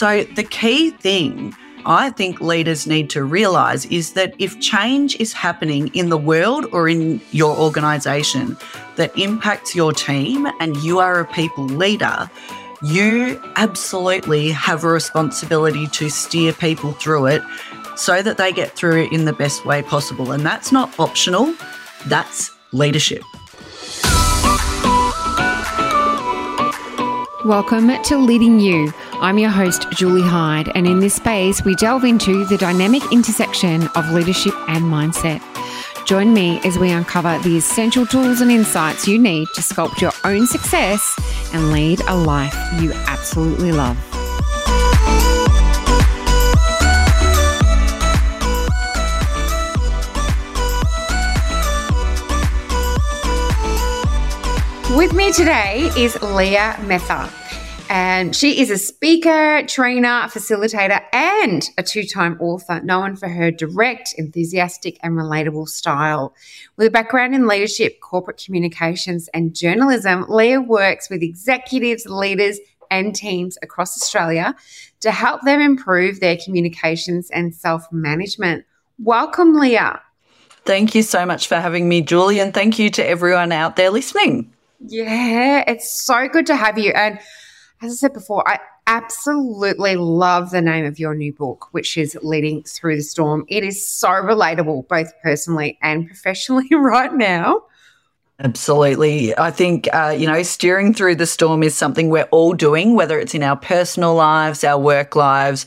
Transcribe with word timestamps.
So, 0.00 0.24
the 0.24 0.44
key 0.44 0.92
thing 0.92 1.54
I 1.84 2.08
think 2.08 2.40
leaders 2.40 2.86
need 2.86 3.10
to 3.10 3.22
realize 3.22 3.84
is 3.84 4.14
that 4.14 4.34
if 4.38 4.58
change 4.58 5.14
is 5.20 5.34
happening 5.34 5.88
in 5.88 6.08
the 6.08 6.16
world 6.16 6.64
or 6.72 6.88
in 6.88 7.20
your 7.32 7.54
organization 7.54 8.56
that 8.96 9.14
impacts 9.18 9.74
your 9.74 9.92
team 9.92 10.48
and 10.58 10.74
you 10.78 11.00
are 11.00 11.20
a 11.20 11.26
people 11.26 11.66
leader, 11.66 12.30
you 12.82 13.38
absolutely 13.56 14.48
have 14.48 14.84
a 14.84 14.88
responsibility 14.88 15.86
to 15.88 16.08
steer 16.08 16.54
people 16.54 16.92
through 16.92 17.26
it 17.26 17.42
so 17.94 18.22
that 18.22 18.38
they 18.38 18.52
get 18.52 18.74
through 18.74 19.02
it 19.02 19.12
in 19.12 19.26
the 19.26 19.34
best 19.34 19.66
way 19.66 19.82
possible. 19.82 20.32
And 20.32 20.46
that's 20.46 20.72
not 20.72 20.98
optional, 20.98 21.54
that's 22.06 22.50
leadership. 22.72 23.22
Welcome 27.44 28.02
to 28.04 28.16
Leading 28.16 28.60
You. 28.60 28.94
I'm 29.22 29.38
your 29.38 29.50
host, 29.50 29.86
Julie 29.90 30.26
Hyde, 30.26 30.72
and 30.74 30.86
in 30.86 31.00
this 31.00 31.16
space, 31.16 31.62
we 31.62 31.74
delve 31.74 32.04
into 32.04 32.46
the 32.46 32.56
dynamic 32.56 33.02
intersection 33.12 33.86
of 33.94 34.10
leadership 34.12 34.54
and 34.66 34.86
mindset. 34.86 35.42
Join 36.06 36.32
me 36.32 36.58
as 36.64 36.78
we 36.78 36.90
uncover 36.90 37.38
the 37.40 37.58
essential 37.58 38.06
tools 38.06 38.40
and 38.40 38.50
insights 38.50 39.06
you 39.06 39.18
need 39.18 39.46
to 39.54 39.60
sculpt 39.60 40.00
your 40.00 40.12
own 40.24 40.46
success 40.46 41.18
and 41.52 41.70
lead 41.70 42.00
a 42.08 42.16
life 42.16 42.56
you 42.80 42.94
absolutely 42.94 43.72
love. 43.72 43.98
With 54.96 55.12
me 55.12 55.30
today 55.30 55.90
is 55.94 56.20
Leah 56.22 56.82
Mether. 56.86 57.30
And 57.90 58.36
she 58.36 58.60
is 58.60 58.70
a 58.70 58.78
speaker, 58.78 59.64
trainer, 59.66 60.28
facilitator, 60.28 61.02
and 61.12 61.68
a 61.76 61.82
two 61.82 62.04
time 62.04 62.38
author, 62.40 62.80
known 62.82 63.16
for 63.16 63.28
her 63.28 63.50
direct, 63.50 64.14
enthusiastic, 64.16 64.96
and 65.02 65.14
relatable 65.14 65.68
style. 65.68 66.32
With 66.76 66.86
a 66.86 66.90
background 66.90 67.34
in 67.34 67.48
leadership, 67.48 67.98
corporate 67.98 68.40
communications, 68.46 69.28
and 69.34 69.56
journalism, 69.56 70.24
Leah 70.28 70.60
works 70.60 71.10
with 71.10 71.20
executives, 71.20 72.06
leaders, 72.06 72.60
and 72.92 73.12
teams 73.12 73.58
across 73.60 74.00
Australia 74.00 74.54
to 75.00 75.10
help 75.10 75.42
them 75.42 75.60
improve 75.60 76.20
their 76.20 76.36
communications 76.36 77.28
and 77.30 77.52
self 77.52 77.90
management. 77.90 78.64
Welcome, 79.02 79.56
Leah. 79.58 80.00
Thank 80.64 80.94
you 80.94 81.02
so 81.02 81.26
much 81.26 81.48
for 81.48 81.56
having 81.56 81.88
me, 81.88 82.02
Julie, 82.02 82.38
and 82.38 82.54
thank 82.54 82.78
you 82.78 82.88
to 82.90 83.04
everyone 83.04 83.50
out 83.50 83.74
there 83.74 83.90
listening. 83.90 84.52
Yeah, 84.78 85.64
it's 85.66 85.90
so 85.90 86.28
good 86.28 86.46
to 86.46 86.54
have 86.54 86.78
you. 86.78 86.92
And 86.92 87.18
as 87.82 87.92
I 87.92 87.94
said 87.94 88.12
before, 88.12 88.46
I 88.46 88.58
absolutely 88.86 89.96
love 89.96 90.50
the 90.50 90.60
name 90.60 90.84
of 90.84 90.98
your 90.98 91.14
new 91.14 91.32
book, 91.32 91.68
which 91.72 91.96
is 91.96 92.16
Leading 92.22 92.62
Through 92.64 92.96
the 92.96 93.02
Storm. 93.02 93.44
It 93.48 93.64
is 93.64 93.86
so 93.86 94.08
relatable, 94.08 94.86
both 94.88 95.12
personally 95.22 95.78
and 95.80 96.06
professionally, 96.06 96.68
right 96.72 97.12
now. 97.14 97.62
Absolutely. 98.38 99.36
I 99.36 99.50
think, 99.50 99.88
uh, 99.92 100.14
you 100.16 100.26
know, 100.26 100.42
steering 100.42 100.94
through 100.94 101.16
the 101.16 101.26
storm 101.26 101.62
is 101.62 101.74
something 101.74 102.08
we're 102.08 102.28
all 102.30 102.54
doing, 102.54 102.94
whether 102.94 103.18
it's 103.18 103.34
in 103.34 103.42
our 103.42 103.56
personal 103.56 104.14
lives, 104.14 104.64
our 104.64 104.78
work 104.78 105.14
lives. 105.14 105.66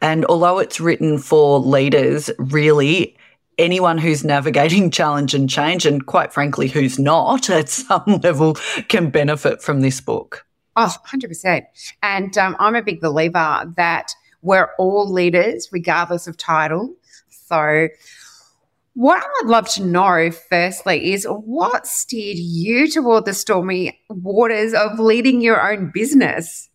And 0.00 0.24
although 0.26 0.58
it's 0.58 0.80
written 0.80 1.18
for 1.18 1.58
leaders, 1.60 2.30
really, 2.38 3.16
anyone 3.58 3.98
who's 3.98 4.24
navigating 4.24 4.90
challenge 4.90 5.34
and 5.34 5.48
change, 5.48 5.86
and 5.86 6.04
quite 6.04 6.32
frankly, 6.32 6.68
who's 6.68 6.98
not 6.98 7.48
at 7.48 7.68
some 7.70 8.20
level, 8.22 8.54
can 8.88 9.10
benefit 9.10 9.62
from 9.62 9.80
this 9.80 10.00
book. 10.00 10.44
Oh, 10.76 10.94
100%. 11.06 11.62
And 12.02 12.36
um, 12.38 12.56
I'm 12.58 12.74
a 12.74 12.82
big 12.82 13.00
believer 13.00 13.72
that 13.76 14.12
we're 14.42 14.70
all 14.78 15.10
leaders, 15.10 15.68
regardless 15.72 16.26
of 16.26 16.36
title. 16.36 16.94
So, 17.28 17.88
what 18.94 19.24
I'd 19.24 19.48
love 19.48 19.68
to 19.70 19.84
know, 19.84 20.30
firstly, 20.30 21.12
is 21.12 21.24
what 21.24 21.86
steered 21.86 22.38
you 22.38 22.88
toward 22.88 23.24
the 23.24 23.34
stormy 23.34 23.98
waters 24.08 24.72
of 24.72 24.98
leading 24.98 25.40
your 25.40 25.60
own 25.60 25.90
business? 25.92 26.68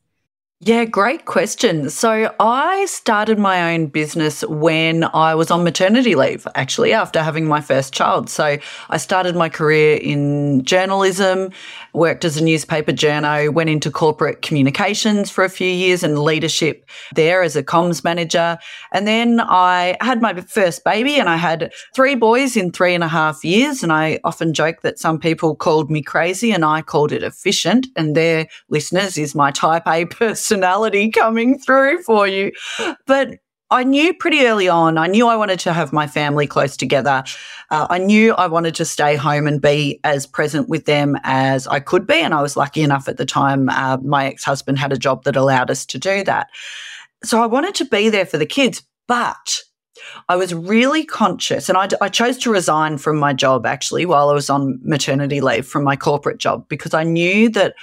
Yeah, 0.62 0.84
great 0.84 1.24
question. 1.24 1.90
So 1.90 2.36
I 2.38 2.86
started 2.88 3.40
my 3.40 3.74
own 3.74 3.88
business 3.88 4.44
when 4.44 5.06
I 5.06 5.34
was 5.34 5.52
on 5.52 5.64
maternity 5.64 6.16
leave, 6.16 6.46
actually, 6.54 6.92
after 6.92 7.24
having 7.24 7.46
my 7.46 7.62
first 7.62 7.94
child. 7.94 8.30
So 8.30 8.58
I 8.90 8.98
started 8.98 9.38
my 9.38 9.48
career 9.48 9.96
in 9.96 10.66
journalism, 10.66 11.52
worked 11.94 12.26
as 12.26 12.36
a 12.36 12.44
newspaper 12.44 12.92
journo, 12.92 13.54
went 13.54 13.70
into 13.70 13.90
corporate 13.90 14.42
communications 14.42 15.32
for 15.32 15.46
a 15.46 15.50
few 15.50 15.70
years 15.70 16.04
and 16.04 16.20
leadership 16.20 16.86
there 17.16 17.42
as 17.42 17.56
a 17.56 17.64
comms 17.64 18.04
manager. 18.04 18.58
And 18.92 19.08
then 19.08 19.40
I 19.40 19.96
had 20.02 20.22
my 20.22 20.42
first 20.42 20.84
baby 20.84 21.22
and 21.22 21.30
I 21.30 21.38
had 21.38 21.72
three 21.96 22.16
boys 22.16 22.58
in 22.58 22.74
three 22.74 22.94
and 22.94 23.04
a 23.06 23.08
half 23.08 23.46
years. 23.46 23.82
And 23.82 23.94
I 23.94 24.20
often 24.26 24.54
joke 24.54 24.82
that 24.82 25.00
some 25.00 25.20
people 25.20 25.56
called 25.56 25.90
me 25.90 26.02
crazy 26.02 26.52
and 26.52 26.66
I 26.66 26.82
called 26.82 27.14
it 27.14 27.24
efficient. 27.24 27.88
And 27.96 28.14
there 28.14 28.48
listeners 28.68 29.18
is 29.18 29.34
my 29.34 29.52
type 29.52 29.84
A 29.88 30.04
personality 30.50 31.12
coming 31.12 31.60
through 31.60 32.02
for 32.04 32.28
you. 32.28 32.52
But 33.06 33.38
I 33.72 33.84
knew 33.84 34.16
pretty 34.16 34.48
early 34.48 34.68
on, 34.68 34.98
I 34.98 35.06
knew 35.06 35.28
I 35.28 35.36
wanted 35.36 35.60
to 35.60 35.74
have 35.74 35.94
my 35.94 36.08
family 36.08 36.48
close 36.48 36.76
together. 36.76 37.24
Uh, 37.70 37.86
I 37.88 38.00
knew 38.00 38.34
I 38.34 38.48
wanted 38.48 38.74
to 38.76 38.86
stay 38.86 39.16
home 39.16 39.46
and 39.46 39.62
be 39.62 40.00
as 40.04 40.26
present 40.26 40.70
with 40.70 40.86
them 40.86 41.18
as 41.22 41.68
I 41.68 41.80
could 41.80 42.08
be. 42.08 42.16
And 42.16 42.34
I 42.34 42.42
was 42.42 42.58
lucky 42.58 42.82
enough 42.82 43.08
at 43.08 43.18
the 43.18 43.28
time, 43.28 43.70
uh, 43.70 43.98
my 43.98 44.26
ex 44.26 44.44
husband 44.44 44.80
had 44.80 44.92
a 44.92 44.98
job 44.98 45.24
that 45.26 45.36
allowed 45.36 45.70
us 45.70 45.86
to 45.86 46.00
do 46.00 46.24
that. 46.24 46.48
So 47.24 47.44
I 47.44 47.46
wanted 47.46 47.76
to 47.76 47.86
be 47.86 48.10
there 48.10 48.26
for 48.26 48.40
the 48.40 48.46
kids, 48.48 48.82
but 49.08 49.60
I 50.30 50.36
was 50.36 50.54
really 50.54 51.06
conscious 51.06 51.70
and 51.70 51.78
I, 51.78 51.90
I, 52.02 52.10
chose 52.10 52.38
to 52.40 52.52
resign 52.52 52.98
from 52.98 53.18
my 53.18 53.34
job 53.34 53.66
actually 53.66 54.06
while 54.06 54.30
I 54.30 54.34
was 54.34 54.50
on 54.50 54.80
maternity 54.82 55.42
leave 55.42 55.68
from 55.68 55.84
my 55.84 55.98
corporate 55.98 56.38
job 56.38 56.68
because 56.70 56.94
I 56.94 57.04
knew 57.04 57.50
that 57.50 57.76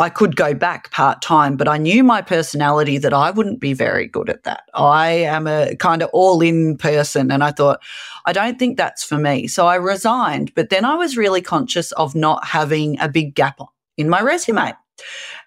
I 0.00 0.08
could 0.08 0.34
go 0.34 0.54
back 0.54 0.90
part 0.90 1.20
time, 1.20 1.56
but 1.56 1.68
I 1.68 1.76
knew 1.76 2.02
my 2.02 2.22
personality 2.22 2.96
that 2.98 3.12
I 3.12 3.30
wouldn't 3.30 3.60
be 3.60 3.74
very 3.74 4.06
good 4.06 4.30
at 4.30 4.44
that. 4.44 4.62
I 4.72 5.10
am 5.10 5.46
a 5.46 5.76
kind 5.76 6.02
of 6.02 6.08
all 6.14 6.40
in 6.40 6.78
person. 6.78 7.30
And 7.30 7.44
I 7.44 7.50
thought, 7.50 7.82
I 8.24 8.32
don't 8.32 8.58
think 8.58 8.78
that's 8.78 9.04
for 9.04 9.18
me. 9.18 9.46
So 9.46 9.66
I 9.66 9.74
resigned. 9.74 10.54
But 10.54 10.70
then 10.70 10.86
I 10.86 10.94
was 10.94 11.18
really 11.18 11.42
conscious 11.42 11.92
of 11.92 12.14
not 12.14 12.46
having 12.46 12.98
a 12.98 13.10
big 13.10 13.34
gap 13.34 13.60
in 13.98 14.08
my 14.08 14.22
resume. 14.22 14.72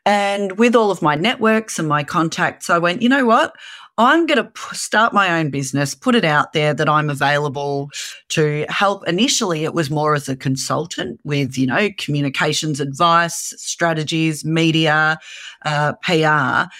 And 0.05 0.57
with 0.59 0.75
all 0.75 0.91
of 0.91 1.01
my 1.01 1.15
networks 1.15 1.79
and 1.79 1.87
my 1.87 2.03
contacts, 2.03 2.69
I 2.69 2.77
went, 2.77 3.01
you 3.01 3.09
know 3.09 3.25
what? 3.25 3.55
I'm 3.97 4.25
going 4.25 4.37
to 4.37 4.45
p- 4.45 4.75
start 4.75 5.13
my 5.13 5.39
own 5.39 5.51
business, 5.51 5.93
put 5.93 6.15
it 6.15 6.25
out 6.25 6.53
there 6.53 6.73
that 6.73 6.89
I'm 6.89 7.09
available 7.11 7.91
to 8.29 8.65
help. 8.67 9.07
Initially, 9.07 9.65
it 9.65 9.75
was 9.75 9.91
more 9.91 10.15
as 10.15 10.27
a 10.27 10.35
consultant 10.35 11.19
with, 11.23 11.57
you 11.57 11.67
know, 11.67 11.89
communications 11.99 12.79
advice, 12.79 13.53
strategies, 13.57 14.43
media, 14.43 15.19
uh, 15.63 15.93
PR. 16.01 16.71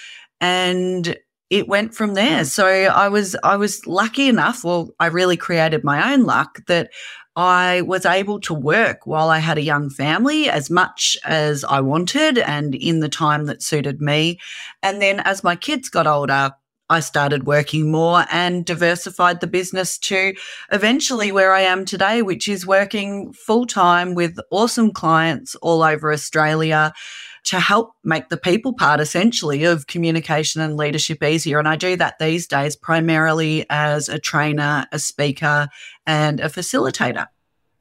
And 0.42 1.16
it 1.52 1.68
went 1.68 1.94
from 1.94 2.16
there. 2.16 2.46
So 2.46 2.66
I 2.66 3.10
was 3.10 3.36
I 3.44 3.58
was 3.58 3.86
lucky 3.86 4.28
enough, 4.28 4.64
well, 4.64 4.90
I 5.00 5.06
really 5.08 5.38
created 5.38 5.84
my 5.84 6.12
own 6.12 6.24
luck 6.24 6.66
that 6.68 6.90
I 7.36 7.82
was 7.82 8.08
able 8.08 8.40
to 8.42 8.56
work 8.56 9.06
while 9.06 9.30
I 9.30 9.38
had 9.38 9.60
a 9.60 9.62
young 9.62 9.92
family 9.92 10.50
as 10.50 10.72
much 10.72 11.16
as 11.26 11.64
I 11.64 11.80
wanted 11.80 12.40
and 12.40 12.74
in 12.74 13.02
the 13.02 13.10
time 13.10 13.46
that 13.46 13.62
suited 13.62 14.02
me. 14.02 14.40
And 14.82 15.00
then 15.00 15.20
as 15.20 15.44
my 15.44 15.56
kids 15.56 15.90
got 15.90 16.08
older, 16.08 16.52
I 16.90 17.00
started 17.00 17.46
working 17.46 17.92
more 17.92 18.26
and 18.30 18.66
diversified 18.66 19.40
the 19.40 19.48
business 19.48 19.98
to 20.00 20.34
eventually 20.72 21.32
where 21.32 21.54
I 21.54 21.62
am 21.62 21.86
today, 21.86 22.22
which 22.22 22.48
is 22.48 22.68
working 22.68 23.34
full 23.34 23.66
time 23.66 24.16
with 24.16 24.38
awesome 24.52 24.92
clients 24.92 25.56
all 25.56 25.82
over 25.82 26.12
Australia 26.12 26.94
to 27.46 27.60
help 27.60 27.94
make 28.04 28.30
the 28.30 28.38
people 28.38 28.74
part 28.74 29.00
essentially 29.00 29.64
of 29.64 29.88
communication 29.88 30.62
and 30.62 30.78
leadership 30.78 31.24
easier. 31.24 31.60
And 31.60 31.68
I 31.68 31.76
do 31.76 31.96
that 31.98 32.20
these 32.20 32.48
days 32.48 32.76
primarily 32.76 33.66
as 33.70 34.08
a 34.08 34.20
trainer, 34.20 34.86
a 34.92 35.00
speaker, 35.00 35.68
and 36.06 36.40
a 36.40 36.48
facilitator. 36.48 37.28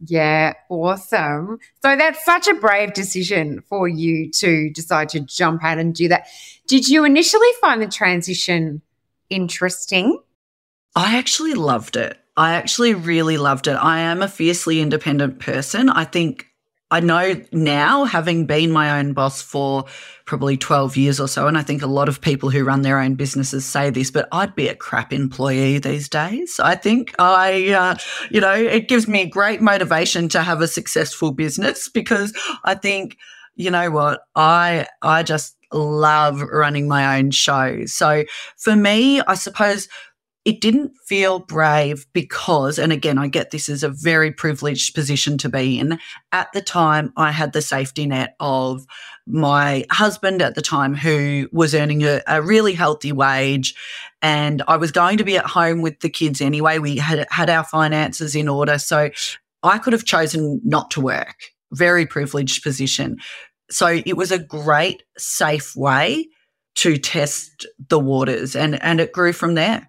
Yeah, 0.04 0.54
awesome. 0.68 1.58
So 1.80 1.96
that's 1.96 2.24
such 2.24 2.48
a 2.48 2.54
brave 2.54 2.92
decision 2.92 3.62
for 3.68 3.86
you 3.86 4.30
to 4.32 4.70
decide 4.70 5.08
to 5.10 5.20
jump 5.20 5.62
out 5.62 5.78
and 5.78 5.94
do 5.94 6.08
that. 6.08 6.26
Did 6.66 6.88
you 6.88 7.04
initially 7.04 7.48
find 7.60 7.80
the 7.80 7.86
transition 7.86 8.82
interesting? 9.32 10.20
I 10.94 11.16
actually 11.16 11.54
loved 11.54 11.96
it. 11.96 12.18
I 12.36 12.54
actually 12.54 12.94
really 12.94 13.36
loved 13.36 13.66
it. 13.66 13.74
I 13.74 14.00
am 14.00 14.22
a 14.22 14.28
fiercely 14.28 14.80
independent 14.80 15.38
person. 15.40 15.90
I 15.90 16.04
think 16.04 16.46
I 16.92 17.00
know 17.00 17.40
now, 17.52 18.04
having 18.04 18.44
been 18.44 18.70
my 18.70 18.98
own 18.98 19.14
boss 19.14 19.40
for 19.40 19.86
probably 20.26 20.58
12 20.58 20.98
years 20.98 21.20
or 21.20 21.26
so, 21.26 21.46
and 21.46 21.56
I 21.56 21.62
think 21.62 21.80
a 21.80 21.86
lot 21.86 22.06
of 22.06 22.20
people 22.20 22.50
who 22.50 22.64
run 22.64 22.82
their 22.82 22.98
own 23.00 23.14
businesses 23.14 23.64
say 23.64 23.88
this, 23.88 24.10
but 24.10 24.28
I'd 24.30 24.54
be 24.54 24.68
a 24.68 24.74
crap 24.74 25.10
employee 25.10 25.78
these 25.78 26.06
days. 26.10 26.60
I 26.60 26.74
think 26.74 27.14
I, 27.18 27.70
uh, 27.72 27.94
you 28.30 28.42
know, 28.42 28.52
it 28.52 28.88
gives 28.88 29.08
me 29.08 29.24
great 29.24 29.62
motivation 29.62 30.28
to 30.30 30.42
have 30.42 30.60
a 30.60 30.68
successful 30.68 31.32
business 31.32 31.88
because 31.88 32.34
I 32.64 32.74
think, 32.74 33.16
you 33.54 33.70
know 33.70 33.90
what, 33.90 34.20
I, 34.36 34.86
I 35.00 35.22
just 35.22 35.56
love 35.72 36.40
running 36.42 36.88
my 36.88 37.18
own 37.18 37.30
show. 37.30 37.84
So 37.86 38.24
for 38.56 38.76
me, 38.76 39.20
I 39.22 39.34
suppose 39.34 39.88
it 40.44 40.60
didn't 40.60 40.92
feel 41.06 41.38
brave 41.38 42.04
because, 42.12 42.78
and 42.78 42.92
again, 42.92 43.16
I 43.16 43.28
get 43.28 43.52
this 43.52 43.68
is 43.68 43.84
a 43.84 43.88
very 43.88 44.32
privileged 44.32 44.94
position 44.94 45.38
to 45.38 45.48
be 45.48 45.78
in. 45.78 46.00
At 46.32 46.52
the 46.52 46.60
time, 46.60 47.12
I 47.16 47.30
had 47.30 47.52
the 47.52 47.62
safety 47.62 48.06
net 48.06 48.34
of 48.40 48.84
my 49.26 49.84
husband 49.90 50.42
at 50.42 50.56
the 50.56 50.62
time 50.62 50.94
who 50.94 51.48
was 51.52 51.76
earning 51.76 52.02
a, 52.02 52.22
a 52.26 52.42
really 52.42 52.72
healthy 52.72 53.12
wage. 53.12 53.74
And 54.20 54.62
I 54.66 54.76
was 54.76 54.90
going 54.90 55.18
to 55.18 55.24
be 55.24 55.36
at 55.36 55.46
home 55.46 55.80
with 55.80 56.00
the 56.00 56.10
kids 56.10 56.40
anyway. 56.40 56.78
We 56.78 56.96
had 56.96 57.24
had 57.30 57.48
our 57.48 57.64
finances 57.64 58.34
in 58.34 58.48
order. 58.48 58.78
So 58.78 59.10
I 59.62 59.78
could 59.78 59.92
have 59.92 60.04
chosen 60.04 60.60
not 60.64 60.90
to 60.92 61.00
work. 61.00 61.36
Very 61.72 62.04
privileged 62.04 62.64
position. 62.64 63.18
So 63.72 64.00
it 64.04 64.16
was 64.16 64.30
a 64.30 64.38
great, 64.38 65.02
safe 65.16 65.74
way 65.74 66.28
to 66.74 66.96
test 66.96 67.66
the 67.88 67.98
waters 67.98 68.54
and, 68.54 68.82
and 68.82 69.00
it 69.00 69.12
grew 69.12 69.32
from 69.32 69.54
there. 69.54 69.88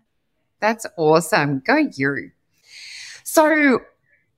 That's 0.60 0.86
awesome. 0.98 1.62
Go 1.66 1.90
you. 1.96 2.32
So, 3.24 3.82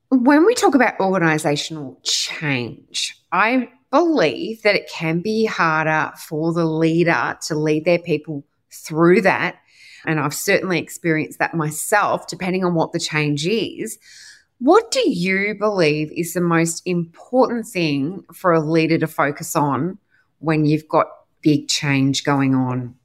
when 0.09 0.45
we 0.45 0.53
talk 0.56 0.75
about 0.75 1.00
organizational 1.00 2.00
change, 2.03 3.15
I 3.31 3.69
believe 3.92 4.63
that 4.63 4.75
it 4.75 4.89
can 4.89 5.21
be 5.21 5.45
harder 5.45 6.12
for 6.18 6.53
the 6.53 6.65
leader 6.65 7.38
to 7.47 7.56
lead 7.56 7.86
their 7.86 8.00
people 8.00 8.44
through 8.71 9.21
that. 9.21 9.57
And 10.06 10.19
I've 10.19 10.33
certainly 10.33 10.80
experienced 10.80 11.39
that 11.39 11.53
myself, 11.53 12.27
depending 12.27 12.63
on 12.63 12.75
what 12.75 12.92
the 12.92 13.00
change 13.00 13.45
is. 13.47 13.97
What 14.60 14.92
do 14.92 15.10
you 15.10 15.56
believe 15.60 16.12
is 16.16 16.34
the 16.34 16.42
most 16.42 16.81
important 16.86 17.68
thing 17.68 18.24
for 18.34 18.54
a 18.54 18.62
leader 18.62 18.98
to 18.98 19.07
focus 19.07 19.56
on 19.56 19.98
when 20.40 20.66
you've 20.66 20.88
got 20.88 21.07
big 21.42 21.68
change 21.68 22.24
going 22.24 22.56
on? 22.56 22.96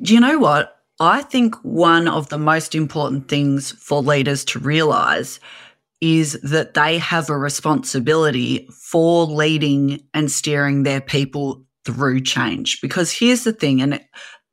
Do 0.00 0.14
you 0.14 0.20
know 0.20 0.38
what? 0.38 0.76
I 1.00 1.22
think 1.22 1.54
one 1.62 2.08
of 2.08 2.28
the 2.28 2.38
most 2.38 2.74
important 2.74 3.28
things 3.28 3.70
for 3.72 4.02
leaders 4.02 4.44
to 4.46 4.58
realize 4.58 5.38
is 6.00 6.32
that 6.42 6.74
they 6.74 6.98
have 6.98 7.30
a 7.30 7.38
responsibility 7.38 8.68
for 8.72 9.24
leading 9.24 10.02
and 10.14 10.30
steering 10.30 10.82
their 10.82 11.00
people 11.00 11.64
through 11.84 12.20
change. 12.20 12.80
Because 12.80 13.12
here's 13.12 13.44
the 13.44 13.52
thing, 13.52 13.80
and 13.80 14.00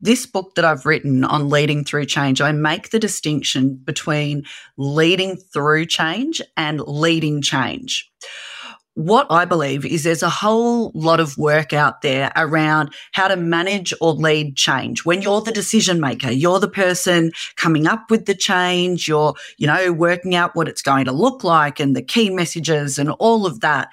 this 0.06 0.25
book 0.25 0.56
that 0.56 0.66
I've 0.66 0.86
written 0.86 1.24
on 1.24 1.50
leading 1.50 1.84
through 1.84 2.06
change, 2.06 2.42
I 2.42 2.52
make 2.52 2.92
the 2.92 3.00
distinction 3.00 3.75
between 3.84 4.44
leading 4.78 5.36
through 5.36 5.88
change 5.88 6.42
and 6.56 6.80
leading 6.81 7.42
change 7.42 8.10
what 8.96 9.28
I 9.30 9.44
believe 9.44 9.86
is 9.86 10.04
there's 10.04 10.24
a 10.24 10.30
whole 10.30 10.92
lot 10.96 11.19
of 11.19 11.38
work 11.38 11.74
out 11.74 12.02
there 12.02 12.31
around 12.36 12.94
how 13.12 13.28
to 13.28 13.36
manage 13.36 13.94
or 14.00 14.13
lead 14.13 14.56
change. 14.56 15.04
When 15.04 15.22
you're 15.22 15.42
the 15.42 15.52
decision 15.52 16.00
maker, 16.00 16.31
you're 16.31 16.62
the 16.62 16.69
person 16.69 17.34
coming 17.57 17.88
up 17.88 18.10
with 18.10 18.25
the 18.25 18.34
change, 18.34 19.07
you're, 19.07 19.34
you 19.57 19.68
know, 19.68 19.92
working 19.92 20.34
out 20.34 20.56
what 20.56 20.69
it's 20.69 20.81
going 20.81 21.06
to 21.06 21.12
look 21.12 21.44
like 21.44 21.80
and 21.80 21.94
the 21.94 22.02
key 22.02 22.30
messages 22.30 22.98
and 22.98 23.10
all 23.12 23.46
of 23.46 23.60
that. 23.60 23.90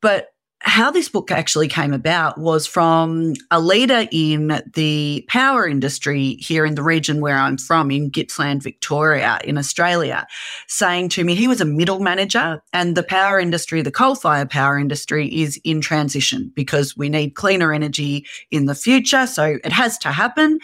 But 0.00 0.31
how 0.64 0.90
this 0.90 1.08
book 1.08 1.30
actually 1.30 1.68
came 1.68 1.92
about 1.92 2.38
was 2.38 2.66
from 2.66 3.34
a 3.50 3.60
leader 3.60 4.06
in 4.10 4.62
the 4.74 5.24
power 5.28 5.66
industry 5.66 6.34
here 6.40 6.64
in 6.64 6.76
the 6.76 6.82
region 6.82 7.20
where 7.20 7.36
I'm 7.36 7.58
from, 7.58 7.90
in 7.90 8.10
Gippsland, 8.10 8.62
Victoria, 8.62 9.40
in 9.44 9.58
Australia, 9.58 10.26
saying 10.68 11.10
to 11.10 11.24
me 11.24 11.34
he 11.34 11.48
was 11.48 11.60
a 11.60 11.66
middle 11.66 12.00
manager 12.00 12.62
and 12.72 12.96
the 12.96 13.02
power 13.02 13.40
industry, 13.40 13.82
the 13.82 13.90
coal 13.90 14.14
fired 14.14 14.50
power 14.50 14.78
industry, 14.78 15.28
is 15.28 15.60
in 15.64 15.80
transition 15.80 16.52
because 16.54 16.96
we 16.96 17.08
need 17.08 17.34
cleaner 17.34 17.72
energy 17.72 18.24
in 18.50 18.66
the 18.66 18.74
future. 18.74 19.26
So 19.26 19.58
it 19.64 19.72
has 19.72 19.98
to 19.98 20.12
happen. 20.12 20.58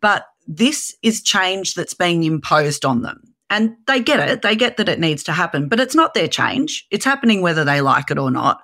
But 0.00 0.26
this 0.46 0.96
is 1.02 1.22
change 1.22 1.74
that's 1.74 1.94
being 1.94 2.24
imposed 2.24 2.84
on 2.84 3.02
them. 3.02 3.22
And 3.48 3.76
they 3.86 4.00
get 4.00 4.28
it. 4.28 4.42
They 4.42 4.56
get 4.56 4.76
that 4.76 4.88
it 4.88 4.98
needs 4.98 5.22
to 5.24 5.32
happen, 5.32 5.68
but 5.68 5.78
it's 5.78 5.94
not 5.94 6.14
their 6.14 6.26
change. 6.26 6.86
It's 6.90 7.04
happening 7.04 7.42
whether 7.42 7.64
they 7.64 7.80
like 7.80 8.10
it 8.10 8.18
or 8.18 8.30
not. 8.30 8.62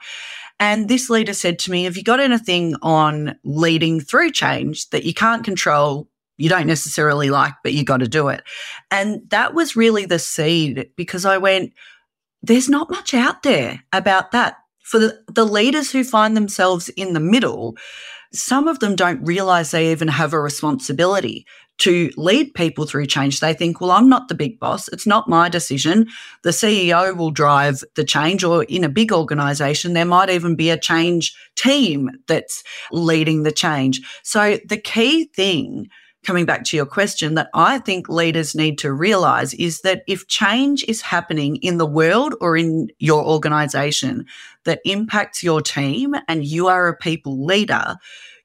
And 0.62 0.88
this 0.88 1.11
leader 1.11 1.35
said 1.35 1.59
to 1.61 1.73
me, 1.73 1.85
Have 1.85 1.97
you 1.97 2.05
got 2.05 2.20
anything 2.20 2.76
on 2.82 3.37
leading 3.43 3.99
through 3.99 4.31
change 4.31 4.91
that 4.91 5.03
you 5.03 5.12
can't 5.12 5.43
control? 5.43 6.09
You 6.38 6.49
don't 6.49 6.69
necessarily 6.69 7.31
like, 7.31 7.55
but 7.64 7.73
you 7.73 7.85
got 7.85 7.97
to 7.97 8.06
do 8.06 8.29
it. 8.29 8.44
And 8.88 9.29
that 9.31 9.55
was 9.55 9.75
really 9.75 10.06
the 10.06 10.20
seed 10.20 10.88
because 10.97 11.25
I 11.25 11.38
went, 11.38 11.73
There's 12.43 12.69
not 12.69 12.91
much 12.91 13.12
out 13.12 13.43
there 13.43 13.82
about 13.93 14.31
that. 14.31 14.55
For 14.85 15.00
the, 15.00 15.25
the 15.26 15.44
leaders 15.44 15.91
who 15.91 16.05
find 16.05 16.37
themselves 16.37 16.88
in 16.91 17.12
the 17.12 17.20
middle, 17.20 17.76
some 18.32 18.69
of 18.69 18.79
them 18.79 18.94
don't 18.94 19.25
realize 19.25 19.73
they 19.73 19.91
even 19.91 20.06
have 20.06 20.32
a 20.32 20.41
responsibility 20.41 21.44
to 21.78 22.10
lead 22.16 22.54
people 22.54 22.86
through 22.86 23.06
change. 23.06 23.40
They 23.40 23.54
think, 23.54 23.80
well, 23.80 23.90
I'm 23.90 24.08
not 24.08 24.28
the 24.28 24.34
big 24.34 24.60
boss. 24.60 24.88
It's 24.88 25.06
not 25.06 25.28
my 25.28 25.48
decision. 25.48 26.06
The 26.44 26.50
CEO 26.50 27.16
will 27.16 27.30
drive 27.30 27.82
the 27.96 28.04
change, 28.04 28.44
or 28.44 28.64
in 28.64 28.84
a 28.84 28.88
big 28.88 29.12
organization, 29.12 29.92
there 29.92 30.04
might 30.04 30.30
even 30.30 30.54
be 30.54 30.70
a 30.70 30.78
change 30.78 31.34
team 31.56 32.10
that's 32.28 32.62
leading 32.92 33.42
the 33.42 33.52
change. 33.52 34.00
So 34.22 34.58
the 34.69 34.76
key 34.76 35.24
thing 35.34 35.88
coming 36.24 36.46
back 36.46 36.64
to 36.64 36.76
your 36.76 36.86
question 36.86 37.34
that 37.34 37.50
I 37.52 37.78
think 37.78 38.08
leaders 38.08 38.54
need 38.54 38.78
to 38.78 38.92
realize 38.92 39.54
is 39.54 39.80
that 39.80 40.02
if 40.06 40.28
change 40.28 40.84
is 40.84 41.02
happening 41.02 41.56
in 41.56 41.78
the 41.78 41.86
world 41.86 42.34
or 42.40 42.56
in 42.56 42.88
your 42.98 43.25
organization 43.25 44.26
that 44.64 44.80
impacts 44.84 45.42
your 45.42 45.60
team 45.60 46.14
and 46.28 46.44
you 46.44 46.68
are 46.68 46.86
a 46.86 46.96
people 46.96 47.44
leader, 47.44 47.96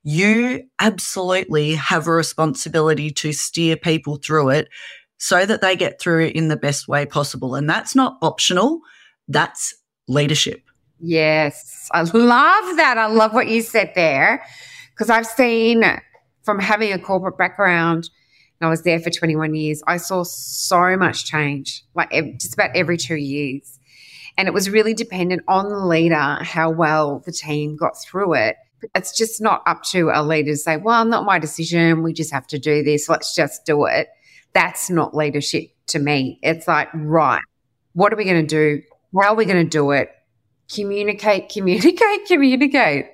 you 0.09 0.63
absolutely 0.79 1.75
have 1.75 2.07
a 2.07 2.11
responsibility 2.11 3.11
to 3.11 3.33
steer 3.33 3.75
people 3.75 4.15
through 4.15 4.47
it 4.47 4.69
so 5.17 5.45
that 5.45 5.59
they 5.59 5.75
get 5.75 5.99
through 5.99 6.27
it 6.27 6.33
in 6.33 6.47
the 6.47 6.55
best 6.55 6.87
way 6.87 7.05
possible. 7.05 7.55
And 7.55 7.69
that's 7.69 7.93
not 7.93 8.17
optional, 8.21 8.79
that's 9.27 9.75
leadership. 10.07 10.63
Yes, 11.01 11.89
I 11.91 12.03
love 12.03 12.77
that. 12.77 12.97
I 12.97 13.07
love 13.07 13.33
what 13.33 13.49
you 13.49 13.61
said 13.61 13.91
there 13.95 14.45
because 14.91 15.09
I've 15.09 15.27
seen 15.27 15.83
from 16.41 16.59
having 16.59 16.93
a 16.93 16.99
corporate 16.99 17.37
background, 17.37 18.09
and 18.61 18.67
I 18.67 18.69
was 18.69 18.83
there 18.83 19.01
for 19.01 19.09
21 19.09 19.55
years, 19.55 19.83
I 19.87 19.97
saw 19.97 20.23
so 20.23 20.95
much 20.95 21.25
change, 21.25 21.83
like 21.95 22.11
just 22.39 22.53
about 22.53 22.69
every 22.77 22.95
two 22.95 23.17
years. 23.17 23.77
And 24.37 24.47
it 24.47 24.53
was 24.53 24.69
really 24.69 24.93
dependent 24.93 25.41
on 25.49 25.67
the 25.67 25.85
leader, 25.85 26.37
how 26.43 26.69
well 26.69 27.21
the 27.25 27.33
team 27.33 27.75
got 27.75 28.01
through 28.01 28.35
it 28.35 28.55
it's 28.95 29.17
just 29.17 29.41
not 29.41 29.63
up 29.65 29.83
to 29.83 30.11
a 30.13 30.23
leader 30.23 30.51
to 30.51 30.57
say, 30.57 30.77
well, 30.77 31.05
not 31.05 31.25
my 31.25 31.39
decision. 31.39 32.03
We 32.03 32.13
just 32.13 32.31
have 32.31 32.47
to 32.47 32.59
do 32.59 32.83
this. 32.83 33.09
Let's 33.09 33.35
just 33.35 33.65
do 33.65 33.85
it. 33.85 34.07
That's 34.53 34.89
not 34.89 35.15
leadership 35.15 35.71
to 35.87 35.99
me. 35.99 36.39
It's 36.41 36.67
like, 36.67 36.89
right, 36.93 37.41
what 37.93 38.13
are 38.13 38.15
we 38.15 38.25
going 38.25 38.45
to 38.45 38.47
do? 38.47 38.81
How 39.19 39.29
are 39.29 39.35
we 39.35 39.45
going 39.45 39.63
to 39.63 39.69
do 39.69 39.91
it? 39.91 40.11
Communicate, 40.73 41.49
communicate, 41.49 42.25
communicate. 42.27 43.05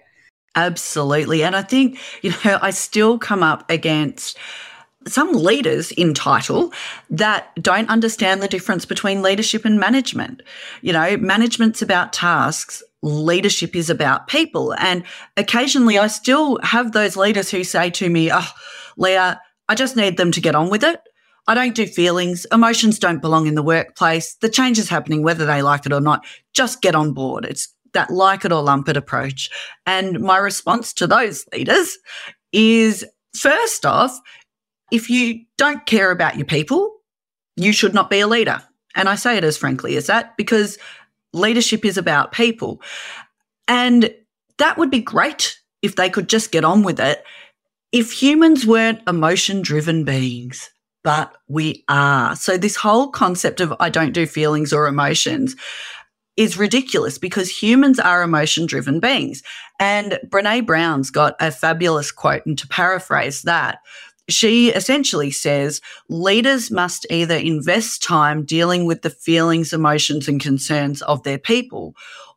Absolutely. 0.56 1.44
And 1.44 1.56
I 1.56 1.62
think, 1.62 2.00
you 2.22 2.32
know, 2.46 2.60
I 2.62 2.70
still 2.72 3.18
come 3.18 3.42
up 3.42 3.70
against 3.70 4.38
some 5.08 5.34
leaders 5.34 5.92
in 5.92 6.14
title 6.14 6.72
that 7.10 7.52
don't 7.62 7.90
understand 7.90 8.42
the 8.42 8.48
difference 8.48 8.86
between 8.86 9.22
leadership 9.22 9.66
and 9.66 9.80
management. 9.80 10.42
You 10.82 10.94
know, 10.94 11.18
management's 11.18 11.82
about 11.82 12.14
tasks 12.14 12.84
leadership 13.04 13.76
is 13.76 13.90
about 13.90 14.28
people. 14.28 14.74
And 14.76 15.04
occasionally 15.38 16.00
I 16.00 16.08
still 16.08 16.58
have 16.64 16.92
those 16.92 17.16
leaders 17.16 17.52
who 17.52 17.64
say 17.64 17.90
to 17.92 18.10
me, 18.10 18.32
Oh, 18.32 18.50
Leah, 18.98 19.40
I 19.70 19.76
just 19.76 19.96
need 19.96 20.18
them 20.18 20.32
to 20.32 20.42
get 20.42 20.56
on 20.56 20.70
with 20.70 20.84
it. 20.84 21.02
I 21.46 21.54
don't 21.54 21.76
do 21.76 21.86
feelings. 21.86 22.46
Emotions 22.52 22.98
don't 22.98 23.22
belong 23.22 23.48
in 23.48 23.56
the 23.56 23.64
workplace. 23.64 24.36
The 24.36 24.50
change 24.50 24.80
is 24.80 24.90
happening 24.90 25.22
whether 25.24 25.46
they 25.46 25.62
like 25.62 25.86
it 25.86 25.92
or 25.92 26.00
not. 26.00 26.26
Just 26.54 26.82
get 26.82 26.96
on 26.96 27.14
board. 27.14 27.46
It's 27.46 27.68
that 27.94 28.10
like 28.10 28.46
it 28.46 28.52
or 28.52 28.64
lump 28.64 28.88
it 28.88 28.98
approach. 28.98 29.50
And 29.86 30.22
my 30.22 30.38
response 30.38 30.94
to 30.94 31.08
those 31.08 31.46
leaders 31.54 31.98
is 32.54 33.06
first 33.36 33.86
off, 33.86 34.18
if 34.92 35.10
you 35.10 35.44
don't 35.58 35.86
care 35.86 36.12
about 36.12 36.38
your 36.38 36.46
people, 36.46 36.94
you 37.58 37.74
should 37.74 37.94
not 37.94 38.10
be 38.10 38.22
a 38.22 38.28
leader. 38.28 38.64
And 38.96 39.10
I 39.10 39.16
say 39.16 39.38
it 39.38 39.44
as 39.44 39.58
frankly 39.58 39.98
as 39.98 40.08
that 40.08 40.38
because 40.38 40.78
leadership 41.34 41.86
is 41.86 41.98
about 41.98 42.32
people. 42.32 42.82
And 43.68 44.14
that 44.58 44.78
would 44.78 44.92
be 44.92 45.00
great 45.02 45.58
if 45.82 45.96
they 45.96 46.10
could 46.10 46.30
just 46.30 46.52
get 46.52 46.64
on 46.64 46.84
with 46.84 47.00
it. 47.00 47.24
If 47.92 48.12
humans 48.12 48.66
weren't 48.66 49.08
emotion 49.08 49.62
driven 49.62 50.04
beings, 50.04 50.70
but 51.04 51.36
we 51.48 51.84
are. 51.90 52.36
So, 52.36 52.58
this 52.58 52.76
whole 52.76 53.10
concept 53.10 53.60
of 53.60 53.74
I 53.80 53.90
don't 53.90 54.14
do 54.14 54.26
feelings 54.26 54.74
or 54.74 54.88
emotions 54.88 55.56
is 56.36 56.58
ridiculous 56.58 57.18
because 57.18 57.50
humans 57.50 58.00
are 58.00 58.24
emotion 58.24 58.66
driven 58.66 59.00
beings. 59.00 59.44
And 59.80 60.20
Brene 60.28 60.66
Brown's 60.66 61.12
got 61.12 61.36
a 61.40 61.52
fabulous 61.52 62.12
quote. 62.12 62.46
And 62.46 62.58
to 62.58 62.68
paraphrase 62.68 63.44
that, 63.44 63.80
she 64.30 64.70
essentially 64.70 65.32
says 65.32 65.82
leaders 66.10 66.72
must 66.72 67.06
either 67.10 67.36
invest 67.36 68.04
time 68.04 68.46
dealing 68.46 68.86
with 68.86 69.02
the 69.02 69.10
feelings, 69.10 69.74
emotions, 69.74 70.28
and 70.28 70.40
concerns 70.42 71.02
of 71.04 71.24
their 71.24 71.38
people, 71.38 71.94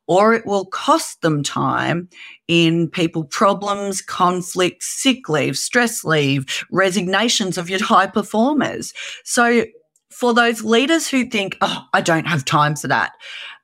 or 0.08 0.34
it 0.34 0.46
will 0.46 0.66
cost 0.66 1.20
them 1.22 1.42
time 1.42 2.08
in 2.48 2.88
people 2.88 3.24
problems, 3.24 4.00
conflicts, 4.00 4.86
sick 5.02 5.28
leave, 5.28 5.56
stress 5.56 6.04
leave, 6.04 6.64
resignations 6.70 7.58
of 7.58 7.70
your 7.70 7.82
high 7.82 8.06
performers. 8.06 8.92
So 9.24 9.64
for 10.10 10.32
those 10.32 10.64
leaders 10.64 11.08
who 11.08 11.26
think, 11.26 11.56
oh, 11.60 11.84
I 11.92 12.00
don't 12.00 12.26
have 12.26 12.44
time 12.44 12.76
for 12.76 12.88
that, 12.88 13.12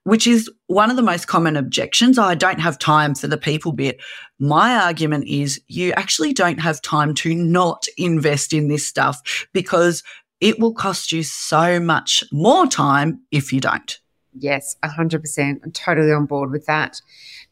which 0.05 0.27
is 0.27 0.51
one 0.67 0.91
of 0.91 0.97
the 0.97 1.03
most 1.03 1.29
common 1.29 1.57
objections. 1.57 2.19
I 2.19 2.35
don't 2.35 2.61
have 2.61 2.79
time 2.79 3.15
for 3.15 3.29
the 3.29 3.37
people 3.37 3.73
bit. 3.73 4.01
My 4.39 4.75
argument 4.77 5.29
is 5.29 5.61
you 5.69 5.93
actually 5.93 6.33
don't 6.33 6.61
have 6.61 6.83
time 6.83 7.15
to 7.15 7.35
not 7.35 7.87
invest 7.97 8.53
in 8.53 8.69
this 8.69 8.87
stuff 8.87 9.47
because 9.53 10.03
it 10.41 10.59
will 10.59 10.75
cost 10.75 11.13
you 11.13 11.23
so 11.23 11.79
much 11.79 12.25
more 12.33 12.67
time 12.67 13.21
if 13.31 13.53
you 13.53 13.61
don't. 13.61 13.99
Yes, 14.35 14.77
100%. 14.83 15.61
I'm 15.63 15.73
totally 15.73 16.13
on 16.13 16.27
board 16.27 16.51
with 16.51 16.67
that. 16.67 17.01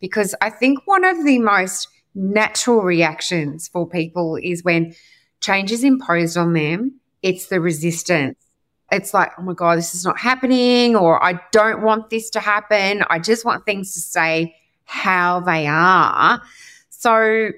Because 0.01 0.35
I 0.41 0.51
think 0.51 0.81
one 0.87 1.05
of 1.05 1.25
the 1.25 1.39
most 1.39 1.89
natural 2.15 2.83
reactions 2.83 3.69
for 3.69 3.87
people 3.89 4.37
is 4.43 4.65
when 4.65 4.95
change 5.41 5.71
is 5.71 5.85
imposed 5.85 6.37
on 6.37 6.55
them, 6.55 6.99
it's 7.23 7.47
the 7.47 7.61
resistance. 7.61 8.39
It's 8.93 9.15
like, 9.15 9.33
oh 9.39 9.43
my 9.43 9.55
God, 9.55 9.79
this 9.79 9.95
is 9.95 10.05
not 10.05 10.19
happening, 10.19 10.97
or 10.97 11.23
I 11.23 11.41
don't 11.53 11.83
want 11.83 12.11
this 12.11 12.31
to 12.31 12.41
happen. 12.41 13.05
I 13.09 13.19
just 13.19 13.45
want 13.45 13.65
things 13.65 13.95
to 13.95 14.01
stay 14.01 14.57
how 14.85 15.41
they 15.41 15.67
are. 15.67 16.43
So, 16.91 17.51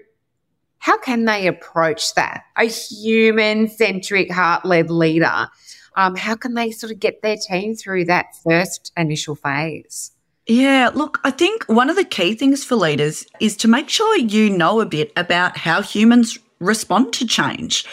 how 0.79 0.99
can 0.99 1.25
they 1.25 1.47
approach 1.47 2.15
that? 2.15 2.45
A 2.57 2.65
human 2.65 3.69
centric, 3.69 4.31
heart 4.31 4.65
led 4.65 4.91
leader. 4.91 5.49
Um, 5.97 6.17
how 6.17 6.35
can 6.35 6.55
they 6.55 6.71
sort 6.71 6.93
of 6.93 7.01
get 7.01 7.23
their 7.23 7.37
team 7.37 7.75
through 7.75 8.07
that 8.07 8.35
first 8.43 8.93
initial 8.97 9.35
phase? 9.35 10.13
Yeah, 10.47 10.91
look, 10.93 11.21
I 11.23 11.31
think 11.31 11.65
one 11.65 11.89
of 11.89 11.97
the 11.97 12.05
key 12.05 12.35
things 12.35 12.65
for 12.65 12.75
leaders 12.75 13.25
is 13.41 13.57
to 13.59 13.69
make 13.69 13.89
sure 13.89 14.19
you 14.19 14.51
know 14.51 14.81
a 14.81 14.87
bit 14.87 15.13
about 15.17 15.57
how 15.57 15.83
humans 15.83 16.39
respond 16.59 17.13
to 17.15 17.27
change 17.27 17.85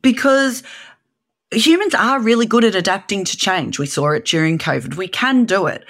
because 0.00 0.62
humans 1.52 1.94
are 1.94 2.20
really 2.20 2.46
good 2.46 2.64
at 2.64 2.74
adapting 2.74 3.24
to 3.24 3.36
change. 3.36 3.78
We 3.78 3.86
saw 3.86 4.10
it 4.10 4.24
during 4.24 4.58
COVID. 4.58 4.96
We 4.96 5.08
can 5.08 5.44
do 5.44 5.66
it. 5.66 5.84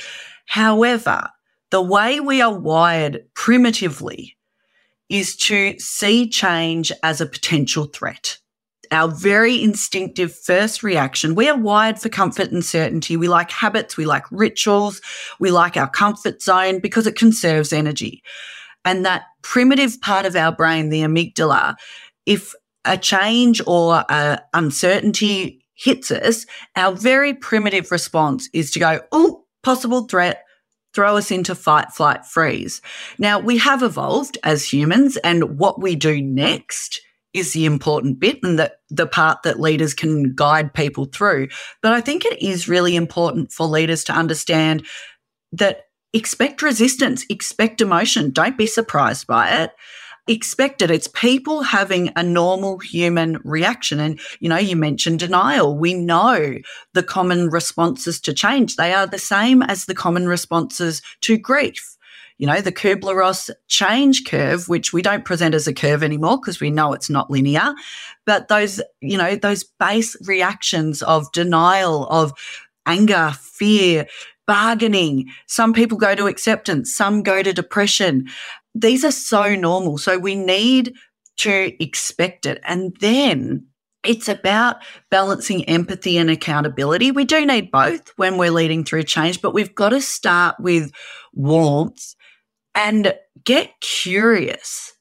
However, 0.47 1.29
the 1.71 1.83
way 1.83 2.21
we 2.21 2.43
are 2.43 2.57
wired 2.57 3.25
primitively 3.35 4.37
is 5.09 5.37
to 5.37 5.79
see 5.79 6.29
change 6.29 6.93
as 7.03 7.21
a 7.21 7.27
potential 7.27 7.85
threat. 7.85 8.39
Our 8.91 9.09
very 9.09 9.63
instinctive 9.63 10.35
first 10.35 10.83
reaction, 10.83 11.35
we 11.35 11.49
are 11.49 11.57
wired 11.57 11.99
for 11.99 12.11
comfort 12.11 12.51
and 12.51 12.65
certainty. 12.65 13.17
We 13.17 13.29
like 13.29 13.51
habits, 13.51 13.97
we 13.97 14.05
like 14.05 14.25
rituals, 14.31 15.01
we 15.39 15.51
like 15.51 15.77
our 15.77 15.89
comfort 15.89 16.43
zone 16.43 16.79
because 16.79 17.07
it 17.07 17.17
conserves 17.17 17.73
energy. 17.73 18.23
And 18.85 19.05
that 19.07 19.23
primitive 19.43 20.01
part 20.01 20.27
of 20.27 20.37
our 20.37 20.53
brain, 20.53 20.91
the 20.91 21.03
amygdala, 21.03 21.77
if 22.27 22.55
a 22.85 22.99
change 22.99 23.61
or 23.67 24.05
a 24.09 24.41
uncertainty 24.53 25.65
hits 25.75 26.11
us, 26.11 26.47
our 26.77 26.93
very 26.93 27.35
primitive 27.35 27.91
response 27.91 28.49
is 28.53 28.71
to 28.73 28.79
go, 28.79 29.01
oh, 29.13 29.45
possible 29.63 30.03
threat, 30.03 30.45
throw 30.95 31.17
us 31.17 31.31
into 31.31 31.55
fight, 31.55 31.93
flight, 31.93 32.25
freeze. 32.27 32.83
Now, 33.19 33.39
we 33.39 33.59
have 33.59 33.83
evolved 33.83 34.39
as 34.43 34.71
humans, 34.71 35.17
and 35.19 35.59
what 35.59 35.81
we 35.81 35.97
do 35.97 36.21
next 36.21 37.01
is 37.33 37.55
the 37.55 37.65
important 37.65 38.21
bit 38.21 38.41
and 38.43 38.59
the, 38.59 38.73
the 38.91 39.07
part 39.07 39.43
that 39.43 39.59
leaders 39.59 39.95
can 39.95 40.35
guide 40.35 40.75
people 40.75 41.07
through. 41.07 41.49
But 41.81 41.93
I 41.93 42.03
think 42.03 42.25
it 42.25 42.43
is 42.43 42.69
really 42.69 42.95
important 42.95 43.53
for 43.53 43.67
leaders 43.67 44.05
to 44.05 44.13
understand 44.13 44.85
that 45.53 45.87
expect 46.13 46.61
resistance, 46.61 47.25
expect 47.31 47.81
emotion, 47.81 48.31
don't 48.31 48.59
be 48.59 48.67
surprised 48.67 49.27
by 49.27 49.49
it 49.63 49.71
expected. 50.29 50.91
It's 50.91 51.09
people 51.09 51.63
having 51.63 52.11
a 52.15 52.23
normal 52.23 52.79
human 52.79 53.41
reaction. 53.45 53.99
And, 53.99 54.21
you 54.41 54.49
know, 54.49 54.57
you 54.57 54.77
mentioned 54.77 55.19
denial. 55.19 55.77
We 55.77 55.95
know 55.95 56.59
the 56.95 57.03
common 57.03 57.51
responses 57.51 58.21
to 58.21 58.33
change. 58.33 58.77
They 58.77 58.93
are 58.93 59.07
the 59.07 59.19
same 59.19 59.63
as 59.63 59.87
the 59.87 59.95
common 59.95 60.29
responses 60.29 61.03
to 61.23 61.37
grief. 61.37 61.97
You 62.39 62.47
know, 62.47 62.61
the 62.61 62.73
Kubler 62.73 63.17
Ross 63.17 63.51
change 63.69 64.25
curve, 64.25 64.69
which 64.69 64.93
we 64.93 65.03
don't 65.03 65.25
present 65.25 65.55
as 65.55 65.67
a 65.67 65.75
curve 65.75 66.03
anymore 66.03 66.39
because 66.39 66.61
we 66.61 66.71
know 66.71 66.93
it's 66.93 67.11
not 67.11 67.31
linear. 67.31 67.75
But 68.27 68.49
those, 68.49 68.81
you 69.01 69.19
know, 69.19 69.37
those 69.37 69.65
base 69.65 70.17
reactions 70.27 71.03
of 71.03 71.31
denial, 71.33 72.09
of 72.09 72.33
anger, 72.87 73.33
fear, 73.39 74.07
bargaining. 74.47 75.31
Some 75.47 75.73
people 75.73 75.99
go 75.99 76.15
to 76.15 76.27
acceptance, 76.27 76.93
some 76.93 77.23
go 77.23 77.43
to 77.43 77.53
depression 77.53 78.29
these 78.75 79.05
are 79.05 79.13
so 79.13 79.55
normal. 79.55 79.99
So 79.99 80.19
we 80.19 80.35
need 80.35 80.95
to 81.39 81.73
expect 81.83 82.47
it. 82.47 82.61
And 82.65 82.97
then 83.01 83.67
it's 84.05 84.29
about 84.29 84.77
balancing 85.11 85.65
empathy 85.67 86.19
and 86.19 86.31
accountability. 86.31 87.13
We 87.13 87.25
do 87.25 87.47
need 87.47 87.71
both 87.71 88.13
when 88.17 88.37
we're 88.37 88.51
leading 88.51 88.85
through 88.85 89.05
change, 89.05 89.41
but 89.41 89.55
we've 89.55 89.75
got 89.75 89.91
to 89.91 90.01
start 90.01 90.57
with 90.59 90.91
warmth 91.33 92.15
and 92.75 93.15
get 93.45 93.81
curious 93.81 94.93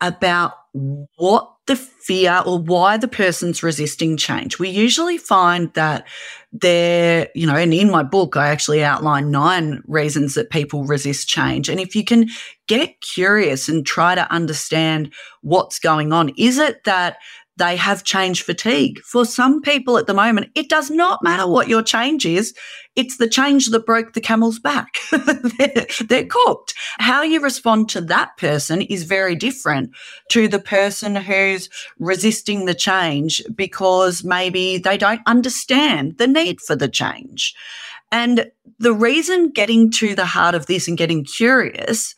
about 0.00 0.52
what 0.72 1.50
the 1.72 1.76
fear 2.02 2.42
or 2.44 2.58
why 2.58 2.96
the 2.96 3.08
person's 3.08 3.62
resisting 3.62 4.16
change. 4.16 4.58
We 4.58 4.68
usually 4.68 5.18
find 5.18 5.72
that 5.74 6.06
they're, 6.52 7.28
you 7.34 7.46
know, 7.46 7.56
and 7.56 7.72
in 7.72 7.90
my 7.90 8.02
book, 8.02 8.36
I 8.36 8.48
actually 8.48 8.84
outline 8.84 9.30
nine 9.30 9.82
reasons 9.86 10.34
that 10.34 10.50
people 10.50 10.84
resist 10.84 11.28
change. 11.28 11.68
And 11.68 11.80
if 11.80 11.96
you 11.96 12.04
can 12.04 12.28
get 12.66 13.00
curious 13.00 13.68
and 13.68 13.86
try 13.86 14.14
to 14.14 14.30
understand 14.32 15.12
what's 15.40 15.78
going 15.78 16.12
on, 16.12 16.32
is 16.36 16.58
it 16.58 16.84
that 16.84 17.16
they 17.56 17.76
have 17.76 18.02
change 18.02 18.42
fatigue. 18.42 19.00
For 19.00 19.24
some 19.24 19.60
people 19.60 19.98
at 19.98 20.06
the 20.06 20.14
moment, 20.14 20.50
it 20.54 20.68
does 20.68 20.90
not 20.90 21.22
matter 21.22 21.46
what 21.46 21.68
your 21.68 21.82
change 21.82 22.24
is. 22.24 22.54
It's 22.94 23.16
the 23.16 23.28
change 23.28 23.68
that 23.68 23.86
broke 23.86 24.12
the 24.12 24.20
camel's 24.20 24.58
back. 24.58 24.98
they're, 25.10 25.86
they're, 26.06 26.26
cooked. 26.26 26.74
How 26.98 27.22
you 27.22 27.40
respond 27.40 27.88
to 27.90 28.00
that 28.02 28.36
person 28.36 28.82
is 28.82 29.04
very 29.04 29.34
different 29.34 29.92
to 30.28 30.46
the 30.46 30.58
person 30.58 31.16
who's 31.16 31.70
resisting 31.98 32.66
the 32.66 32.74
change 32.74 33.42
because 33.54 34.24
maybe 34.24 34.76
they 34.76 34.98
don't 34.98 35.22
understand 35.26 36.18
the 36.18 36.26
need 36.26 36.60
for 36.60 36.76
the 36.76 36.88
change. 36.88 37.54
And 38.10 38.50
the 38.78 38.92
reason 38.92 39.50
getting 39.50 39.90
to 39.92 40.14
the 40.14 40.26
heart 40.26 40.54
of 40.54 40.66
this 40.66 40.86
and 40.86 40.98
getting 40.98 41.24
curious 41.24 42.14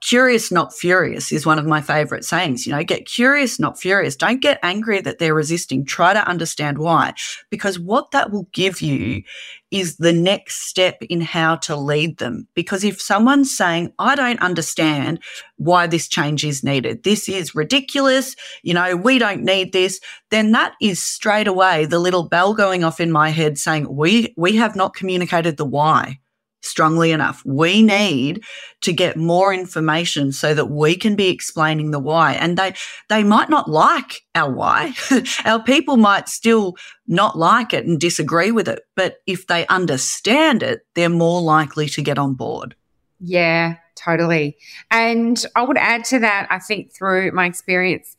curious, 0.00 0.52
not 0.52 0.74
furious 0.74 1.32
is 1.32 1.46
one 1.46 1.58
of 1.58 1.66
my 1.66 1.80
favorite 1.80 2.24
sayings. 2.24 2.66
You 2.66 2.72
know, 2.72 2.82
get 2.82 3.06
curious, 3.06 3.58
not 3.58 3.78
furious. 3.78 4.16
Don't 4.16 4.40
get 4.40 4.58
angry 4.62 5.00
that 5.00 5.18
they're 5.18 5.34
resisting. 5.34 5.84
Try 5.84 6.12
to 6.12 6.28
understand 6.28 6.78
why, 6.78 7.14
because 7.50 7.78
what 7.78 8.10
that 8.10 8.30
will 8.30 8.48
give 8.52 8.80
you 8.80 9.22
is 9.70 9.96
the 9.96 10.12
next 10.12 10.68
step 10.68 10.96
in 11.02 11.20
how 11.20 11.56
to 11.56 11.76
lead 11.76 12.18
them. 12.18 12.46
Because 12.54 12.84
if 12.84 13.00
someone's 13.00 13.54
saying, 13.56 13.92
I 13.98 14.14
don't 14.14 14.40
understand 14.40 15.20
why 15.56 15.86
this 15.86 16.08
change 16.08 16.44
is 16.44 16.62
needed, 16.62 17.02
this 17.02 17.28
is 17.28 17.54
ridiculous, 17.54 18.36
you 18.62 18.74
know, 18.74 18.96
we 18.96 19.18
don't 19.18 19.42
need 19.42 19.72
this, 19.72 20.00
then 20.30 20.52
that 20.52 20.74
is 20.80 21.02
straight 21.02 21.48
away 21.48 21.84
the 21.84 21.98
little 21.98 22.28
bell 22.28 22.54
going 22.54 22.84
off 22.84 23.00
in 23.00 23.10
my 23.10 23.30
head 23.30 23.58
saying, 23.58 23.92
we, 23.94 24.32
we 24.36 24.56
have 24.56 24.76
not 24.76 24.94
communicated 24.94 25.56
the 25.56 25.64
why 25.64 26.20
strongly 26.66 27.12
enough. 27.12 27.42
We 27.44 27.82
need 27.82 28.44
to 28.82 28.92
get 28.92 29.16
more 29.16 29.52
information 29.52 30.32
so 30.32 30.54
that 30.54 30.66
we 30.66 30.96
can 30.96 31.16
be 31.16 31.28
explaining 31.28 31.90
the 31.90 31.98
why. 31.98 32.32
And 32.34 32.56
they, 32.56 32.74
they 33.08 33.22
might 33.22 33.48
not 33.48 33.70
like 33.70 34.22
our 34.34 34.52
why. 34.52 34.94
our 35.44 35.62
people 35.62 35.96
might 35.96 36.28
still 36.28 36.76
not 37.06 37.38
like 37.38 37.72
it 37.72 37.86
and 37.86 38.00
disagree 38.00 38.50
with 38.50 38.68
it. 38.68 38.82
But 38.94 39.16
if 39.26 39.46
they 39.46 39.66
understand 39.68 40.62
it, 40.62 40.80
they're 40.94 41.08
more 41.08 41.40
likely 41.40 41.88
to 41.90 42.02
get 42.02 42.18
on 42.18 42.34
board. 42.34 42.74
Yeah, 43.20 43.76
totally. 43.94 44.58
And 44.90 45.42
I 45.54 45.62
would 45.62 45.78
add 45.78 46.04
to 46.06 46.18
that, 46.20 46.46
I 46.50 46.58
think 46.58 46.92
through 46.92 47.32
my 47.32 47.46
experience 47.46 48.16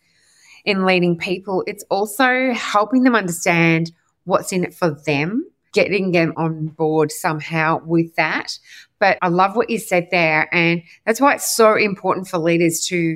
in 0.65 0.85
leading 0.85 1.17
people, 1.17 1.63
it's 1.67 1.83
also 1.89 2.51
helping 2.53 3.03
them 3.03 3.15
understand 3.15 3.91
what's 4.25 4.51
in 4.51 4.63
it 4.63 4.73
for 4.73 4.89
them 5.05 5.45
getting 5.77 6.11
them 6.11 6.33
on 6.37 6.65
board 6.65 7.11
somehow 7.11 7.79
with 7.85 8.15
that. 8.15 8.57
But 8.97 9.19
I 9.21 9.27
love 9.27 9.55
what 9.55 9.69
you 9.69 9.77
said 9.77 10.07
there. 10.09 10.49
And 10.51 10.81
that's 11.05 11.21
why 11.21 11.35
it's 11.35 11.55
so 11.55 11.75
important 11.75 12.27
for 12.27 12.39
leaders 12.39 12.83
to 12.87 13.15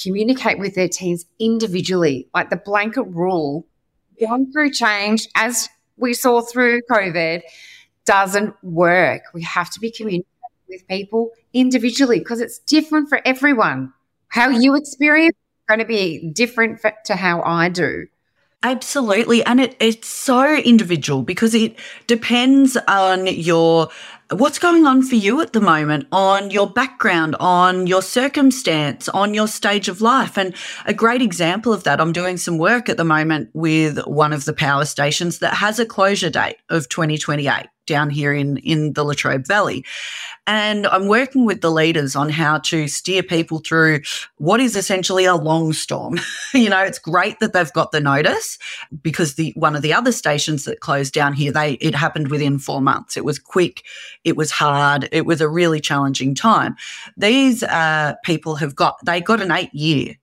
communicate 0.00 0.60
with 0.60 0.76
their 0.76 0.88
teams 0.88 1.26
individually. 1.40 2.28
Like 2.32 2.50
the 2.50 2.62
blanket 2.64 3.02
rule, 3.02 3.66
going 4.20 4.52
through 4.52 4.70
change, 4.70 5.26
as 5.34 5.68
we 5.96 6.14
saw 6.14 6.42
through 6.42 6.82
COVID, 6.88 7.42
doesn't 8.04 8.54
work. 8.62 9.22
We 9.34 9.42
have 9.42 9.68
to 9.70 9.80
be 9.80 9.90
communicating 9.90 10.26
with 10.68 10.86
people 10.86 11.32
individually 11.52 12.20
because 12.20 12.40
it's 12.40 12.60
different 12.60 13.08
for 13.08 13.20
everyone. 13.24 13.92
How 14.28 14.48
you 14.48 14.76
experience 14.76 15.34
is 15.34 15.64
going 15.68 15.80
to 15.80 15.86
be 15.86 16.30
different 16.30 16.80
for, 16.80 16.92
to 17.06 17.16
how 17.16 17.42
I 17.42 17.68
do. 17.68 18.06
Absolutely. 18.66 19.44
And 19.44 19.60
it, 19.60 19.76
it's 19.78 20.08
so 20.08 20.56
individual 20.56 21.22
because 21.22 21.54
it 21.54 21.76
depends 22.08 22.76
on 22.88 23.28
your 23.28 23.90
what's 24.30 24.58
going 24.58 24.86
on 24.86 25.02
for 25.02 25.14
you 25.14 25.40
at 25.40 25.52
the 25.52 25.60
moment 25.60 26.06
on 26.10 26.50
your 26.50 26.68
background, 26.68 27.36
on 27.38 27.86
your 27.86 28.02
circumstance, 28.02 29.08
on 29.08 29.34
your 29.34 29.46
stage 29.46 29.88
of 29.88 30.00
life. 30.00 30.36
And 30.36 30.54
a 30.84 30.94
great 30.94 31.22
example 31.22 31.72
of 31.72 31.84
that, 31.84 32.00
I'm 32.00 32.12
doing 32.12 32.36
some 32.36 32.58
work 32.58 32.88
at 32.88 32.96
the 32.96 33.04
moment 33.04 33.50
with 33.52 34.04
one 34.06 34.32
of 34.32 34.44
the 34.44 34.52
power 34.52 34.84
stations 34.84 35.38
that 35.38 35.54
has 35.54 35.78
a 35.78 35.86
closure 35.86 36.30
date 36.30 36.56
of 36.68 36.88
2028 36.88 37.66
down 37.86 38.10
here 38.10 38.32
in, 38.32 38.58
in 38.58 38.92
the 38.92 39.04
Latrobe 39.04 39.46
Valley. 39.46 39.84
And 40.48 40.86
I'm 40.86 41.08
working 41.08 41.44
with 41.44 41.60
the 41.60 41.70
leaders 41.70 42.14
on 42.14 42.28
how 42.28 42.58
to 42.58 42.86
steer 42.86 43.22
people 43.22 43.58
through 43.58 44.02
what 44.36 44.60
is 44.60 44.76
essentially 44.76 45.24
a 45.24 45.34
long 45.34 45.72
storm. 45.72 46.20
you 46.54 46.68
know, 46.68 46.82
it's 46.82 47.00
great 47.00 47.40
that 47.40 47.52
they've 47.52 47.72
got 47.72 47.90
the 47.90 48.00
notice 48.00 48.58
because 49.02 49.34
the 49.34 49.52
one 49.56 49.74
of 49.74 49.82
the 49.82 49.92
other 49.92 50.12
stations 50.12 50.64
that 50.64 50.80
closed 50.80 51.12
down 51.12 51.32
here, 51.32 51.50
they 51.50 51.72
it 51.74 51.94
happened 51.94 52.28
within 52.28 52.58
four 52.58 52.80
months. 52.80 53.16
It 53.16 53.24
was 53.24 53.40
quick, 53.40 53.82
it 54.26 54.36
was 54.36 54.50
hard, 54.50 55.08
it 55.12 55.24
was 55.24 55.40
a 55.40 55.48
really 55.48 55.80
challenging 55.80 56.34
time. 56.34 56.74
These 57.16 57.62
uh, 57.62 58.14
people 58.24 58.56
have 58.56 58.74
got 58.74 58.96
they 59.06 59.20
got 59.20 59.40
an 59.40 59.52
eight 59.52 59.72
year 59.72 60.16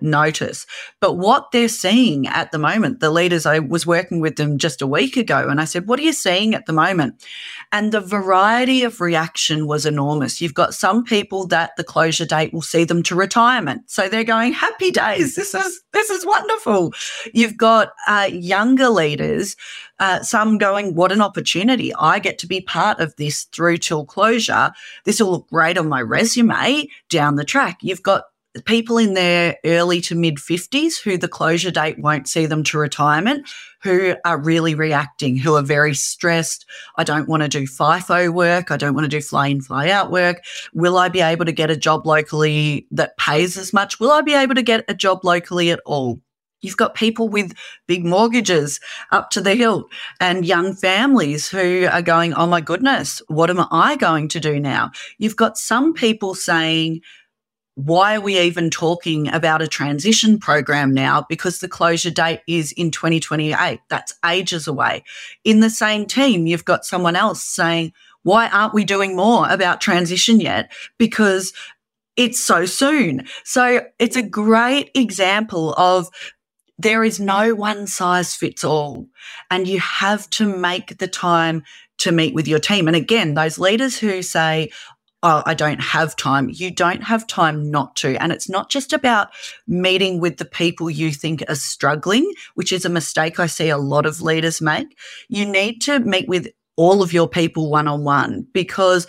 notice. 0.00 0.66
But 1.00 1.14
what 1.14 1.50
they're 1.52 1.68
seeing 1.68 2.26
at 2.26 2.52
the 2.52 2.58
moment, 2.58 3.00
the 3.00 3.10
leaders, 3.10 3.46
I 3.46 3.58
was 3.58 3.86
working 3.86 4.20
with 4.20 4.36
them 4.36 4.58
just 4.58 4.82
a 4.82 4.86
week 4.86 5.16
ago 5.16 5.48
and 5.48 5.60
I 5.60 5.64
said, 5.64 5.86
What 5.86 5.98
are 5.98 6.02
you 6.02 6.12
seeing 6.12 6.54
at 6.54 6.66
the 6.66 6.72
moment? 6.72 7.24
And 7.72 7.92
the 7.92 8.00
variety 8.00 8.82
of 8.82 9.00
reaction 9.00 9.66
was 9.66 9.86
enormous. 9.86 10.40
You've 10.40 10.54
got 10.54 10.74
some 10.74 11.04
people 11.04 11.46
that 11.48 11.76
the 11.76 11.84
closure 11.84 12.26
date 12.26 12.52
will 12.52 12.62
see 12.62 12.84
them 12.84 13.02
to 13.04 13.14
retirement. 13.14 13.90
So 13.90 14.08
they're 14.08 14.24
going, 14.24 14.52
Happy 14.52 14.90
days. 14.90 15.34
This 15.34 15.54
is 15.54 15.82
this 15.92 16.10
is 16.10 16.26
wonderful. 16.26 16.92
You've 17.32 17.56
got 17.56 17.92
uh, 18.06 18.28
younger 18.30 18.88
leaders. 18.88 19.56
Uh, 19.98 20.22
some 20.22 20.58
going, 20.58 20.94
what 20.94 21.10
an 21.10 21.22
opportunity. 21.22 21.94
I 21.94 22.18
get 22.18 22.38
to 22.40 22.46
be 22.46 22.60
part 22.60 23.00
of 23.00 23.16
this 23.16 23.44
through 23.44 23.78
till 23.78 24.04
closure. 24.04 24.72
This 25.04 25.20
will 25.20 25.30
look 25.30 25.48
great 25.48 25.78
on 25.78 25.88
my 25.88 26.02
resume 26.02 26.86
down 27.08 27.36
the 27.36 27.44
track. 27.44 27.78
You've 27.80 28.02
got 28.02 28.24
people 28.64 28.98
in 28.98 29.14
their 29.14 29.56
early 29.64 30.00
to 30.02 30.14
mid 30.14 30.36
50s 30.36 31.02
who 31.02 31.18
the 31.18 31.28
closure 31.28 31.70
date 31.70 31.98
won't 31.98 32.28
see 32.28 32.46
them 32.46 32.62
to 32.64 32.78
retirement, 32.78 33.48
who 33.82 34.14
are 34.24 34.40
really 34.40 34.74
reacting, 34.74 35.36
who 35.36 35.54
are 35.54 35.62
very 35.62 35.94
stressed. 35.94 36.66
I 36.96 37.04
don't 37.04 37.28
want 37.28 37.42
to 37.42 37.48
do 37.48 37.66
FIFO 37.66 38.32
work. 38.32 38.70
I 38.70 38.76
don't 38.76 38.94
want 38.94 39.04
to 39.04 39.08
do 39.08 39.20
fly 39.20 39.48
in, 39.48 39.60
fly 39.60 39.90
out 39.90 40.10
work. 40.10 40.42
Will 40.74 40.96
I 40.96 41.08
be 41.08 41.20
able 41.20 41.44
to 41.44 41.52
get 41.52 41.70
a 41.70 41.76
job 41.76 42.06
locally 42.06 42.86
that 42.90 43.16
pays 43.18 43.56
as 43.56 43.72
much? 43.72 44.00
Will 44.00 44.10
I 44.10 44.22
be 44.22 44.34
able 44.34 44.54
to 44.54 44.62
get 44.62 44.84
a 44.88 44.94
job 44.94 45.24
locally 45.24 45.70
at 45.70 45.80
all? 45.86 46.20
You've 46.62 46.76
got 46.76 46.94
people 46.94 47.28
with 47.28 47.54
big 47.86 48.04
mortgages 48.04 48.80
up 49.12 49.30
to 49.30 49.40
the 49.40 49.54
hilt 49.54 49.90
and 50.20 50.44
young 50.44 50.74
families 50.74 51.48
who 51.48 51.86
are 51.90 52.02
going, 52.02 52.34
Oh 52.34 52.46
my 52.46 52.60
goodness, 52.60 53.22
what 53.28 53.50
am 53.50 53.64
I 53.70 53.96
going 53.96 54.28
to 54.28 54.40
do 54.40 54.58
now? 54.58 54.90
You've 55.18 55.36
got 55.36 55.58
some 55.58 55.92
people 55.92 56.34
saying, 56.34 57.02
why 57.76 58.16
are 58.16 58.22
we 58.22 58.38
even 58.38 58.70
talking 58.70 59.28
about 59.28 59.60
a 59.60 59.68
transition 59.68 60.38
program 60.38 60.94
now? 60.94 61.26
Because 61.28 61.58
the 61.58 61.68
closure 61.68 62.10
date 62.10 62.40
is 62.48 62.72
in 62.72 62.90
2028. 62.90 63.80
That's 63.90 64.14
ages 64.24 64.66
away. 64.66 65.04
In 65.44 65.60
the 65.60 65.68
same 65.68 66.06
team, 66.06 66.46
you've 66.46 66.64
got 66.64 66.86
someone 66.86 67.16
else 67.16 67.42
saying, 67.42 67.92
why 68.22 68.48
aren't 68.48 68.72
we 68.72 68.84
doing 68.84 69.14
more 69.14 69.46
about 69.48 69.82
transition 69.82 70.40
yet? 70.40 70.72
Because 70.98 71.52
it's 72.16 72.40
so 72.40 72.64
soon. 72.64 73.26
So 73.44 73.82
it's 73.98 74.16
a 74.16 74.22
great 74.22 74.90
example 74.94 75.74
of 75.74 76.08
there 76.78 77.04
is 77.04 77.20
no 77.20 77.54
one 77.54 77.86
size 77.86 78.34
fits 78.34 78.64
all 78.64 79.06
and 79.50 79.68
you 79.68 79.80
have 79.80 80.28
to 80.30 80.46
make 80.46 80.96
the 80.96 81.08
time 81.08 81.62
to 81.98 82.10
meet 82.10 82.34
with 82.34 82.48
your 82.48 82.58
team. 82.58 82.86
And 82.86 82.96
again, 82.96 83.34
those 83.34 83.58
leaders 83.58 83.98
who 83.98 84.22
say, 84.22 84.70
oh, 85.22 85.42
I 85.46 85.54
don't 85.54 85.80
have 85.80 86.14
time. 86.16 86.50
You 86.52 86.70
don't 86.70 87.02
have 87.02 87.26
time 87.26 87.70
not 87.70 87.96
to. 87.96 88.20
And 88.22 88.32
it's 88.32 88.48
not 88.48 88.70
just 88.70 88.92
about 88.92 89.28
meeting 89.66 90.20
with 90.20 90.36
the 90.36 90.44
people 90.44 90.90
you 90.90 91.10
think 91.10 91.42
are 91.48 91.54
struggling, 91.54 92.30
which 92.54 92.72
is 92.72 92.84
a 92.84 92.90
mistake 92.90 93.40
I 93.40 93.46
see 93.46 93.68
a 93.68 93.78
lot 93.78 94.06
of 94.06 94.20
leaders 94.20 94.60
make. 94.60 94.96
You 95.28 95.46
need 95.46 95.80
to 95.82 96.00
meet 96.00 96.28
with 96.28 96.48
all 96.76 97.02
of 97.02 97.12
your 97.12 97.28
people 97.28 97.70
one 97.70 97.88
on 97.88 98.04
one 98.04 98.46
because 98.52 99.06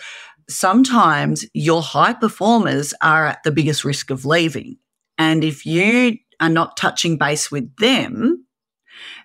sometimes 0.48 1.44
your 1.52 1.82
high 1.82 2.14
performers 2.14 2.94
are 3.02 3.26
at 3.26 3.42
the 3.42 3.52
biggest 3.52 3.84
risk 3.84 4.10
of 4.10 4.24
leaving. 4.24 4.78
And 5.18 5.44
if 5.44 5.66
you 5.66 6.16
are 6.40 6.48
not 6.48 6.76
touching 6.76 7.18
base 7.18 7.50
with 7.50 7.76
them, 7.76 8.37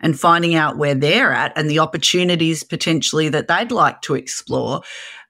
and 0.03 0.19
finding 0.19 0.53
out 0.53 0.77
where 0.77 0.93
they're 0.93 1.31
at 1.31 1.53
and 1.55 1.69
the 1.69 1.79
opportunities 1.79 2.61
potentially 2.61 3.29
that 3.29 3.47
they'd 3.47 3.71
like 3.71 4.01
to 4.01 4.15
explore, 4.15 4.81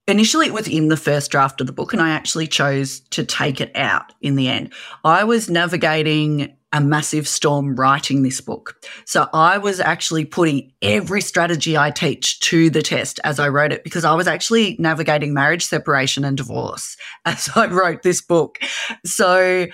initially 0.08 0.48
it 0.48 0.54
was 0.54 0.68
in 0.68 0.90
the 0.90 0.98
first 0.98 1.32
draft 1.32 1.62
of 1.62 1.68
the 1.68 1.74
book 1.74 1.94
and 1.94 2.02
I 2.02 2.10
actually 2.10 2.48
chose 2.48 3.00
to 3.12 3.24
take 3.24 3.62
it 3.62 3.72
out 3.76 4.14
in 4.22 4.36
the 4.36 4.48
end. 4.48 4.74
I 5.04 5.24
was 5.24 5.50
navigating 5.50 6.56
a 6.74 6.82
massive 6.82 7.28
storm 7.28 7.76
writing 7.76 8.24
this 8.24 8.42
book. 8.42 8.84
So 9.06 9.30
I 9.32 9.60
was 9.60 9.80
actually 9.80 10.26
putting 10.26 10.72
every 10.82 11.22
strategy 11.22 11.78
I 11.78 11.92
teach 11.92 12.40
to 12.42 12.72
the 12.72 12.82
test 12.82 13.20
as 13.24 13.40
I 13.40 13.48
wrote 13.48 13.72
it 13.72 13.84
because 13.84 14.04
I 14.04 14.16
was 14.16 14.28
actually 14.28 14.76
navigating 14.80 15.36
marriage, 15.36 15.64
separation 15.64 16.26
and 16.26 16.36
divorce 16.36 16.98
as 17.26 17.50
I 17.56 17.68
wrote 17.68 18.02
this 18.02 18.22
book. 18.22 18.58
So 19.06 19.68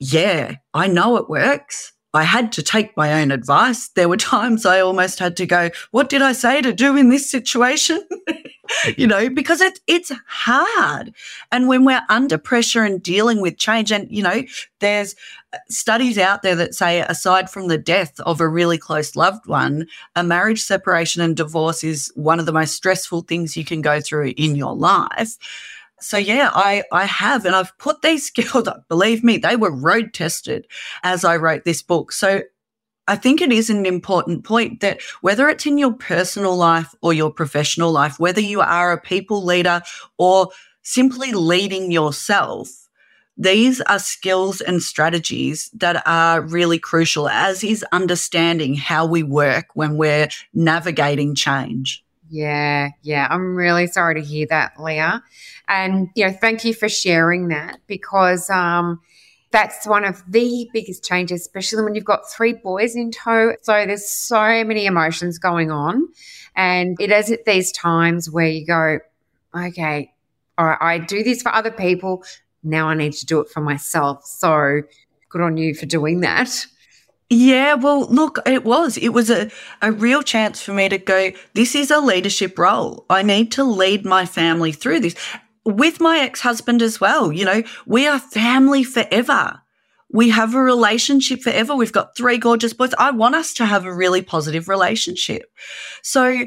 yeah, 0.00 0.56
I 0.74 0.88
know 0.88 1.16
it 1.16 1.28
works. 1.28 1.92
I 2.14 2.24
had 2.24 2.52
to 2.52 2.62
take 2.62 2.96
my 2.96 3.22
own 3.22 3.30
advice. 3.30 3.88
There 3.90 4.08
were 4.08 4.16
times 4.34 4.66
I 4.66 4.80
almost 4.80 5.18
had 5.18 5.36
to 5.36 5.46
go, 5.46 5.70
what 5.90 6.08
did 6.08 6.22
I 6.22 6.32
say 6.32 6.62
to 6.62 6.72
do 6.72 6.96
in 6.96 7.10
this 7.10 7.30
situation? 7.30 8.02
you 8.96 9.06
know, 9.06 9.28
because 9.28 9.60
it, 9.60 9.80
it's 9.86 10.12
hard. 10.26 11.14
And 11.50 11.68
when 11.68 11.84
we're 11.84 12.02
under 12.08 12.38
pressure 12.38 12.82
and 12.82 13.02
dealing 13.02 13.40
with 13.40 13.58
change, 13.58 13.92
and, 13.92 14.10
you 14.10 14.22
know, 14.22 14.42
there's 14.80 15.14
uh, 15.52 15.58
studies 15.68 16.18
out 16.18 16.42
there 16.42 16.54
that 16.56 16.74
say, 16.74 17.00
aside 17.00 17.50
from 17.50 17.68
the 17.68 17.78
death 17.78 18.18
of 18.20 18.40
a 18.40 18.48
really 18.48 18.78
close 18.78 19.16
loved 19.16 19.46
one, 19.46 19.86
a 20.16 20.24
marriage 20.24 20.62
separation 20.62 21.22
and 21.22 21.36
divorce 21.36 21.84
is 21.84 22.12
one 22.14 22.40
of 22.40 22.46
the 22.46 22.52
most 22.52 22.74
stressful 22.74 23.22
things 23.22 23.56
you 23.56 23.64
can 23.64 23.80
go 23.80 24.00
through 24.00 24.32
in 24.36 24.56
your 24.56 24.74
life. 24.74 25.36
so 26.00 26.16
yeah, 26.18 26.50
I, 26.52 26.82
I 26.92 27.04
have, 27.04 27.44
and 27.44 27.54
I've 27.54 27.76
put 27.78 28.02
these 28.02 28.26
skills, 28.28 28.66
up. 28.66 28.88
believe 28.88 29.22
me, 29.22 29.38
they 29.38 29.56
were 29.56 29.70
road 29.70 30.12
tested 30.12 30.66
as 31.02 31.24
I 31.24 31.36
wrote 31.36 31.64
this 31.64 31.82
book. 31.82 32.12
So 32.12 32.42
I 33.12 33.16
think 33.16 33.42
it 33.42 33.52
is 33.52 33.68
an 33.68 33.84
important 33.84 34.42
point 34.42 34.80
that 34.80 35.02
whether 35.20 35.46
it's 35.50 35.66
in 35.66 35.76
your 35.76 35.92
personal 35.92 36.56
life 36.56 36.94
or 37.02 37.12
your 37.12 37.30
professional 37.30 37.92
life, 37.92 38.18
whether 38.18 38.40
you 38.40 38.62
are 38.62 38.90
a 38.90 38.98
people 38.98 39.44
leader 39.44 39.82
or 40.16 40.48
simply 40.80 41.32
leading 41.32 41.92
yourself, 41.92 42.70
these 43.36 43.82
are 43.82 43.98
skills 43.98 44.62
and 44.62 44.82
strategies 44.82 45.68
that 45.74 46.02
are 46.06 46.40
really 46.40 46.78
crucial, 46.78 47.28
as 47.28 47.62
is 47.62 47.84
understanding 47.92 48.76
how 48.76 49.04
we 49.04 49.22
work 49.22 49.66
when 49.74 49.98
we're 49.98 50.28
navigating 50.54 51.34
change. 51.34 52.02
Yeah, 52.30 52.92
yeah. 53.02 53.28
I'm 53.28 53.54
really 53.54 53.88
sorry 53.88 54.14
to 54.14 54.26
hear 54.26 54.46
that, 54.46 54.80
Leah. 54.80 55.22
And, 55.68 56.08
you 56.14 56.26
know, 56.26 56.32
thank 56.32 56.64
you 56.64 56.72
for 56.72 56.88
sharing 56.88 57.48
that 57.48 57.78
because 57.86 58.48
um, 58.48 59.02
that's 59.52 59.86
one 59.86 60.04
of 60.04 60.22
the 60.28 60.68
biggest 60.72 61.04
changes, 61.04 61.42
especially 61.42 61.84
when 61.84 61.94
you've 61.94 62.04
got 62.04 62.28
three 62.28 62.54
boys 62.54 62.96
in 62.96 63.10
tow. 63.10 63.54
So 63.62 63.72
there's 63.86 64.08
so 64.08 64.64
many 64.64 64.86
emotions 64.86 65.38
going 65.38 65.70
on. 65.70 66.08
And 66.56 66.96
it 67.00 67.10
is 67.10 67.30
at 67.30 67.44
these 67.44 67.70
times 67.70 68.30
where 68.30 68.48
you 68.48 68.66
go, 68.66 68.98
okay, 69.54 70.12
all 70.58 70.66
right, 70.66 70.78
I 70.80 70.98
do 70.98 71.22
this 71.22 71.42
for 71.42 71.54
other 71.54 71.70
people. 71.70 72.24
Now 72.62 72.88
I 72.88 72.94
need 72.94 73.12
to 73.14 73.26
do 73.26 73.40
it 73.40 73.48
for 73.50 73.60
myself. 73.60 74.24
So 74.24 74.82
good 75.28 75.40
on 75.40 75.56
you 75.56 75.74
for 75.74 75.86
doing 75.86 76.20
that. 76.20 76.66
Yeah, 77.30 77.74
well, 77.74 78.06
look, 78.08 78.38
it 78.44 78.64
was. 78.64 78.98
It 78.98 79.10
was 79.10 79.30
a, 79.30 79.50
a 79.80 79.90
real 79.90 80.22
chance 80.22 80.60
for 80.60 80.74
me 80.74 80.90
to 80.90 80.98
go, 80.98 81.32
this 81.54 81.74
is 81.74 81.90
a 81.90 81.98
leadership 81.98 82.58
role. 82.58 83.06
I 83.08 83.22
need 83.22 83.52
to 83.52 83.64
lead 83.64 84.04
my 84.04 84.26
family 84.26 84.72
through 84.72 85.00
this 85.00 85.16
with 85.64 86.00
my 86.00 86.18
ex 86.18 86.40
husband 86.40 86.82
as 86.82 87.00
well. 87.00 87.32
You 87.32 87.44
know, 87.44 87.62
we 87.86 88.06
are 88.06 88.18
family 88.18 88.84
forever. 88.84 89.60
We 90.10 90.30
have 90.30 90.54
a 90.54 90.60
relationship 90.60 91.40
forever. 91.40 91.74
We've 91.74 91.92
got 91.92 92.16
three 92.16 92.36
gorgeous 92.38 92.74
boys. 92.74 92.94
I 92.98 93.10
want 93.10 93.34
us 93.34 93.54
to 93.54 93.66
have 93.66 93.86
a 93.86 93.94
really 93.94 94.22
positive 94.22 94.68
relationship. 94.68 95.50
So, 96.02 96.46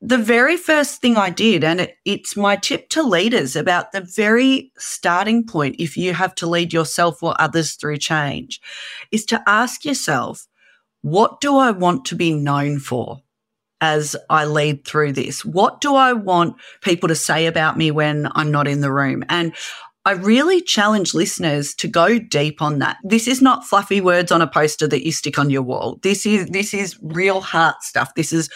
the 0.00 0.18
very 0.18 0.56
first 0.56 1.00
thing 1.00 1.16
I 1.16 1.28
did, 1.28 1.64
and 1.64 1.80
it, 1.80 1.96
it's 2.04 2.36
my 2.36 2.54
tip 2.54 2.88
to 2.90 3.02
leaders 3.02 3.56
about 3.56 3.90
the 3.90 4.00
very 4.00 4.70
starting 4.78 5.44
point, 5.44 5.74
if 5.80 5.96
you 5.96 6.14
have 6.14 6.36
to 6.36 6.46
lead 6.46 6.72
yourself 6.72 7.20
or 7.20 7.34
others 7.40 7.74
through 7.74 7.96
change, 7.96 8.60
is 9.10 9.26
to 9.26 9.42
ask 9.48 9.84
yourself, 9.84 10.46
what 11.02 11.40
do 11.40 11.56
I 11.56 11.72
want 11.72 12.04
to 12.06 12.14
be 12.14 12.32
known 12.32 12.78
for 12.78 13.22
as 13.80 14.16
I 14.28 14.44
lead 14.44 14.86
through 14.86 15.12
this? 15.12 15.44
What 15.44 15.80
do 15.80 15.94
I 15.94 16.12
want 16.12 16.56
people 16.82 17.08
to 17.08 17.14
say 17.14 17.46
about 17.46 17.76
me 17.76 17.90
when 17.90 18.28
I'm 18.34 18.50
not 18.50 18.68
in 18.68 18.80
the 18.80 18.92
room? 18.92 19.24
And 19.28 19.54
I 20.04 20.12
really 20.12 20.62
challenge 20.62 21.12
listeners 21.12 21.74
to 21.74 21.88
go 21.88 22.18
deep 22.18 22.62
on 22.62 22.78
that. 22.78 22.96
This 23.04 23.28
is 23.28 23.42
not 23.42 23.66
fluffy 23.66 24.00
words 24.00 24.32
on 24.32 24.40
a 24.40 24.46
poster 24.46 24.86
that 24.88 25.04
you 25.04 25.12
stick 25.12 25.38
on 25.38 25.50
your 25.50 25.62
wall. 25.62 25.98
This 26.02 26.24
is 26.24 26.46
this 26.46 26.72
is 26.72 26.98
real 27.02 27.40
heart 27.40 27.82
stuff. 27.82 28.14
This 28.14 28.32
is 28.32 28.48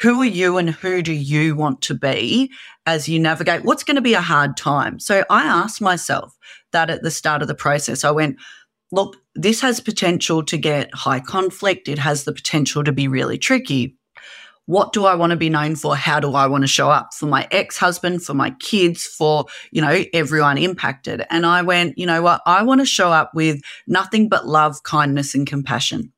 who 0.00 0.20
are 0.20 0.26
you 0.26 0.58
and 0.58 0.70
who 0.70 1.02
do 1.02 1.12
you 1.12 1.56
want 1.56 1.82
to 1.82 1.94
be 1.94 2.52
as 2.86 3.08
you 3.08 3.18
navigate 3.18 3.64
what's 3.64 3.84
going 3.84 3.96
to 3.96 4.02
be 4.02 4.14
a 4.14 4.20
hard 4.20 4.56
time? 4.56 5.00
So 5.00 5.24
I 5.30 5.44
asked 5.44 5.80
myself 5.80 6.36
that 6.72 6.90
at 6.90 7.02
the 7.02 7.10
start 7.10 7.42
of 7.42 7.48
the 7.48 7.54
process. 7.54 8.04
I 8.04 8.10
went, 8.10 8.36
look, 8.92 9.16
this 9.34 9.60
has 9.60 9.80
potential 9.80 10.44
to 10.44 10.56
get 10.56 10.94
high 10.94 11.20
conflict. 11.20 11.88
It 11.88 11.98
has 11.98 12.24
the 12.24 12.32
potential 12.32 12.84
to 12.84 12.92
be 12.92 13.08
really 13.08 13.38
tricky. 13.38 13.97
What 14.68 14.92
do 14.92 15.06
I 15.06 15.14
want 15.14 15.30
to 15.30 15.36
be 15.36 15.48
known 15.48 15.76
for? 15.76 15.96
How 15.96 16.20
do 16.20 16.34
I 16.34 16.46
want 16.46 16.62
to 16.62 16.68
show 16.68 16.90
up 16.90 17.14
for 17.14 17.24
my 17.24 17.48
ex-husband, 17.50 18.22
for 18.22 18.34
my 18.34 18.50
kids, 18.60 19.06
for, 19.06 19.46
you 19.70 19.80
know, 19.80 20.04
everyone 20.12 20.58
impacted? 20.58 21.24
And 21.30 21.46
I 21.46 21.62
went, 21.62 21.96
you 21.96 22.04
know 22.04 22.20
what? 22.20 22.42
I 22.44 22.62
want 22.64 22.82
to 22.82 22.84
show 22.84 23.10
up 23.10 23.32
with 23.32 23.62
nothing 23.86 24.28
but 24.28 24.46
love, 24.46 24.82
kindness 24.82 25.34
and 25.34 25.46
compassion. 25.46 26.12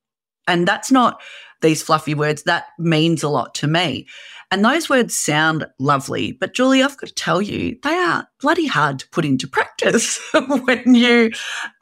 And 0.48 0.66
that's 0.66 0.90
not 0.90 1.20
these 1.60 1.80
fluffy 1.80 2.12
words, 2.12 2.42
that 2.42 2.64
means 2.76 3.22
a 3.22 3.28
lot 3.28 3.54
to 3.54 3.68
me. 3.68 4.08
And 4.50 4.64
those 4.64 4.88
words 4.88 5.16
sound 5.16 5.68
lovely, 5.78 6.32
but 6.32 6.52
Julie, 6.52 6.82
I've 6.82 6.96
got 6.96 7.06
to 7.06 7.14
tell 7.14 7.40
you, 7.40 7.78
they 7.84 7.94
are 7.94 8.26
bloody 8.40 8.66
hard 8.66 8.98
to 8.98 9.08
put 9.10 9.24
into 9.24 9.46
practice 9.46 10.18
when 10.64 10.96
you 10.96 11.30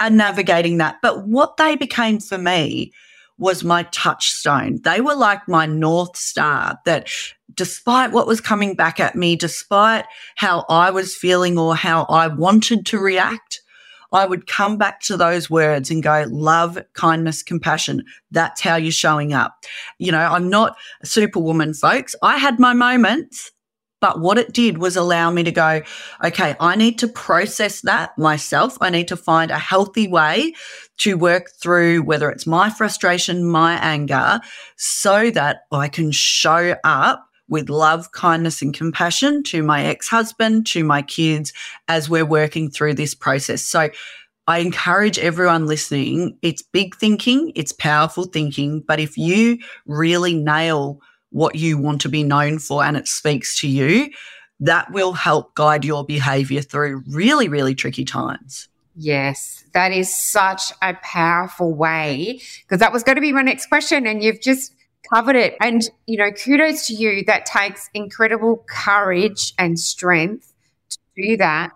are 0.01 0.11
navigating 0.11 0.77
that. 0.79 0.97
But 1.01 1.27
what 1.27 1.57
they 1.57 1.77
became 1.77 2.21
for 2.21 2.37
me 2.37 2.93
was 3.39 3.65
my 3.65 3.85
touchstone. 3.85 4.81
They 4.83 5.01
were 5.01 5.15
like 5.15 5.49
my 5.49 5.67
North 5.67 6.17
Star 6.17 6.79
that 6.85 7.09
despite 7.55 8.13
what 8.13 8.27
was 8.27 8.41
coming 8.41 8.75
back 8.75 9.01
at 9.01 9.17
me, 9.17 9.37
despite 9.37 10.05
how 10.37 10.65
I 10.69 10.91
was 10.91 11.17
feeling 11.17 11.59
or 11.59 11.75
how 11.75 12.05
I 12.05 12.27
wanted 12.27 12.85
to 12.87 12.99
react, 12.99 13.63
I 14.13 14.27
would 14.27 14.47
come 14.47 14.79
back 14.79 15.01
to 15.03 15.17
those 15.17 15.51
words 15.51 15.91
and 15.91 16.03
go, 16.03 16.25
love, 16.29 16.79
kindness, 16.95 17.43
compassion. 17.43 18.05
That's 18.31 18.61
how 18.61 18.77
you're 18.77 18.91
showing 18.91 19.33
up. 19.33 19.65
You 19.99 20.13
know, 20.13 20.19
I'm 20.19 20.49
not 20.49 20.77
a 21.03 21.07
superwoman, 21.07 21.75
folks. 21.75 22.15
I 22.23 22.39
had 22.39 22.59
my 22.59 22.73
moments. 22.73 23.53
But 24.01 24.21
what 24.21 24.39
it 24.39 24.53
did 24.53 24.79
was 24.79 24.97
allow 24.97 25.31
me 25.31 25.43
to 25.43 25.51
go, 25.51 25.83
okay, 26.25 26.55
I 26.61 26.77
need 26.77 26.99
to 27.01 27.09
process 27.09 27.81
that 27.83 28.17
myself. 28.17 28.79
I 28.81 28.91
need 28.91 29.09
to 29.09 29.17
find 29.17 29.51
a 29.51 29.59
healthy 29.59 30.07
way 30.07 30.55
to 30.99 31.17
work 31.17 31.51
through 31.61 32.03
whether 32.03 32.31
it's 32.31 32.47
my 32.47 32.71
frustration, 32.71 33.45
my 33.45 33.75
anger, 33.75 34.41
so 34.77 35.31
that 35.31 35.63
I 35.73 35.89
can 35.89 36.13
show 36.13 36.77
up 36.85 37.25
with 37.49 37.71
love, 37.71 38.13
kindness, 38.13 38.63
and 38.63 38.75
compassion 38.75 39.43
to 39.43 39.63
my 39.63 39.85
ex 39.85 40.09
husband, 40.09 40.67
to 40.67 40.85
my 40.85 41.03
kids 41.03 41.53
as 41.89 42.09
we're 42.09 42.27
working 42.27 42.71
through 42.71 42.95
this 42.95 43.15
process. 43.15 43.63
So 43.63 43.89
I 44.47 44.59
encourage 44.59 45.19
everyone 45.19 45.67
listening, 45.67 46.39
it's 46.41 46.63
big 46.63 46.97
thinking, 46.97 47.53
it's 47.55 47.73
powerful 47.73 48.25
thinking, 48.25 48.83
but 48.87 49.01
if 49.01 49.19
you 49.19 49.59
really 49.87 50.35
nail 50.35 51.01
what 51.31 51.55
you 51.55 51.79
want 51.79 52.01
to 52.03 52.09
be 52.09 52.23
known 52.23 52.59
for 52.59 52.85
and 52.85 52.97
it 52.97 53.07
speaks 53.07 53.61
to 53.61 53.69
you, 53.69 54.11
that 54.61 54.91
will 54.93 55.13
help 55.13 55.55
guide 55.55 55.85
your 55.85 56.05
behavior 56.05 56.63
through 56.63 57.03
really, 57.09 57.49
really 57.49 57.75
tricky 57.75 58.05
times. 58.05 58.69
Yes, 58.97 59.65
that 59.75 59.93
is 59.93 60.13
such 60.13 60.73
a 60.83 60.95
powerful 60.95 61.73
way 61.73 62.41
because 62.63 62.81
that 62.81 62.93
was 62.93 63.05
going 63.05 63.15
to 63.15 63.23
be 63.23 63.33
my 63.33 63.43
next 63.43 63.67
question. 63.67 64.07
And 64.07 64.25
you've 64.25 64.41
just 64.41 64.75
covered 65.13 65.37
it. 65.37 65.57
And, 65.61 65.83
you 66.07 66.19
know, 66.19 66.33
kudos 66.33 66.89
to 66.89 66.95
you. 66.95 67.25
That 67.25 67.47
takes 67.47 67.89
incredible 67.95 68.65
courage 68.69 69.55
and 69.57 69.79
strength 69.79 70.53
to 70.91 70.99
do 71.17 71.37
that. 71.37 71.71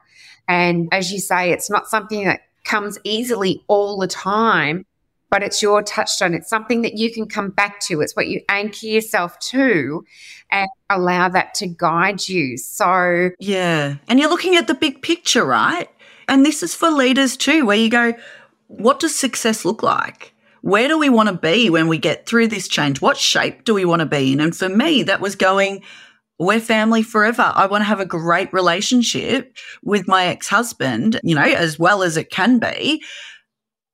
And 0.48 0.88
as 0.90 1.12
you 1.12 1.20
say, 1.20 1.52
it's 1.52 1.70
not 1.70 1.86
something 1.86 2.24
that 2.24 2.40
comes 2.64 2.98
easily 3.04 3.62
all 3.68 3.98
the 3.98 4.08
time, 4.08 4.84
but 5.32 5.42
it's 5.42 5.62
your 5.62 5.82
touchstone. 5.82 6.34
It's 6.34 6.48
something 6.48 6.82
that 6.82 6.98
you 6.98 7.10
can 7.10 7.26
come 7.26 7.50
back 7.50 7.80
to. 7.80 8.00
It's 8.02 8.14
what 8.14 8.28
you 8.28 8.42
anchor 8.48 8.86
yourself 8.86 9.38
to 9.38 10.04
and 10.50 10.68
allow 10.90 11.30
that 11.30 11.54
to 11.54 11.66
guide 11.66 12.28
you. 12.28 12.58
So, 12.58 13.30
yeah. 13.40 13.96
And 14.08 14.20
you're 14.20 14.28
looking 14.28 14.56
at 14.56 14.66
the 14.66 14.74
big 14.74 15.02
picture, 15.02 15.44
right? 15.44 15.88
And 16.28 16.46
this 16.46 16.62
is 16.62 16.74
for 16.74 16.90
leaders 16.90 17.36
too, 17.36 17.66
where 17.66 17.76
you 17.76 17.88
go, 17.88 18.12
what 18.68 19.00
does 19.00 19.16
success 19.16 19.64
look 19.64 19.82
like? 19.82 20.32
where 20.62 20.88
do 20.88 20.96
we 20.96 21.08
want 21.08 21.28
to 21.28 21.34
be 21.34 21.68
when 21.68 21.88
we 21.88 21.98
get 21.98 22.24
through 22.24 22.46
this 22.46 22.68
change? 22.68 23.00
What 23.00 23.16
shape 23.16 23.64
do 23.64 23.74
we 23.74 23.84
want 23.84 24.00
to 24.00 24.06
be 24.06 24.32
in? 24.32 24.40
And 24.40 24.56
for 24.56 24.68
me, 24.68 25.02
that 25.02 25.20
was 25.20 25.34
going, 25.34 25.82
we're 26.38 26.60
family 26.60 27.02
forever. 27.02 27.52
I 27.54 27.66
want 27.66 27.82
to 27.82 27.86
have 27.86 28.00
a 28.00 28.06
great 28.06 28.52
relationship 28.52 29.56
with 29.82 30.08
my 30.08 30.26
ex 30.26 30.48
husband, 30.48 31.20
you 31.22 31.34
know, 31.34 31.42
as 31.42 31.78
well 31.78 32.02
as 32.02 32.16
it 32.16 32.30
can 32.30 32.58
be, 32.58 33.02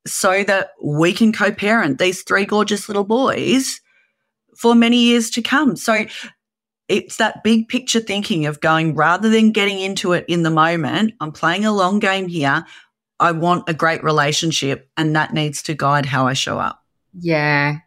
so 0.06 0.42
that 0.44 0.70
we 0.82 1.12
can 1.12 1.32
co 1.32 1.52
parent 1.52 1.98
these 1.98 2.22
three 2.22 2.44
gorgeous 2.44 2.88
little 2.88 3.04
boys 3.04 3.80
for 4.56 4.74
many 4.74 4.98
years 4.98 5.30
to 5.30 5.42
come. 5.42 5.76
So 5.76 6.06
it's 6.88 7.16
that 7.16 7.44
big 7.44 7.68
picture 7.68 8.00
thinking 8.00 8.46
of 8.46 8.61
going 8.61 8.94
rather 8.94 9.28
than 9.28 9.52
getting 9.52 9.78
into 9.78 10.12
it 10.12 10.24
in 10.26 10.42
the 10.42 10.50
moment, 10.50 11.14
I'm 11.20 11.32
playing 11.32 11.64
a 11.64 11.72
long 11.72 11.98
game 11.98 12.28
here. 12.28 12.64
I 13.20 13.32
want 13.32 13.68
a 13.68 13.74
great 13.74 14.02
relationship 14.02 14.88
and 14.96 15.14
that 15.14 15.34
needs 15.34 15.62
to 15.64 15.74
guide 15.74 16.06
how 16.06 16.26
I 16.26 16.32
show 16.32 16.58
up. 16.58 16.82
Yeah. 17.18 17.78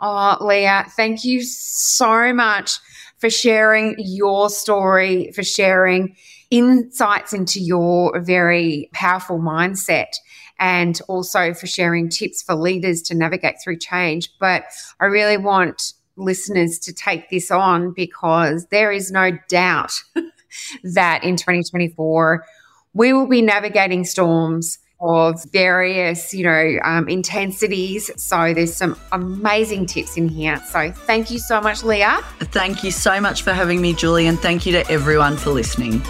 Oh, 0.00 0.36
Leah, 0.40 0.86
thank 0.96 1.24
you 1.24 1.42
so 1.42 2.32
much 2.32 2.78
for 3.18 3.28
sharing 3.28 3.96
your 3.98 4.48
story, 4.48 5.30
for 5.32 5.42
sharing 5.42 6.16
insights 6.50 7.32
into 7.32 7.60
your 7.60 8.18
very 8.20 8.88
powerful 8.92 9.38
mindset 9.38 10.08
and 10.60 11.00
also 11.08 11.54
for 11.54 11.66
sharing 11.66 12.08
tips 12.08 12.42
for 12.42 12.54
leaders 12.54 13.02
to 13.02 13.14
navigate 13.14 13.56
through 13.62 13.78
change. 13.78 14.30
But 14.38 14.64
I 15.00 15.06
really 15.06 15.38
want 15.38 15.94
listeners 16.16 16.78
to 16.80 16.92
take 16.92 17.30
this 17.30 17.50
on 17.50 17.92
because 17.92 18.66
there 18.66 18.92
is 18.92 19.10
no 19.10 19.32
doubt 19.48 19.92
that 20.84 21.24
in 21.24 21.36
2024, 21.36 22.44
we 22.92 23.12
will 23.12 23.26
be 23.26 23.40
navigating 23.40 24.04
storms 24.04 24.78
of 25.00 25.42
various, 25.50 26.34
you 26.34 26.44
know, 26.44 26.78
um, 26.84 27.08
intensities. 27.08 28.10
So 28.22 28.52
there's 28.52 28.74
some 28.74 28.98
amazing 29.12 29.86
tips 29.86 30.18
in 30.18 30.28
here. 30.28 30.62
So 30.70 30.92
thank 30.92 31.30
you 31.30 31.38
so 31.38 31.58
much, 31.58 31.82
Leah. 31.82 32.20
Thank 32.40 32.84
you 32.84 32.90
so 32.90 33.18
much 33.18 33.42
for 33.42 33.54
having 33.54 33.80
me, 33.80 33.94
Julie, 33.94 34.26
and 34.26 34.38
thank 34.38 34.66
you 34.66 34.72
to 34.72 34.90
everyone 34.90 35.38
for 35.38 35.50
listening. 35.52 36.02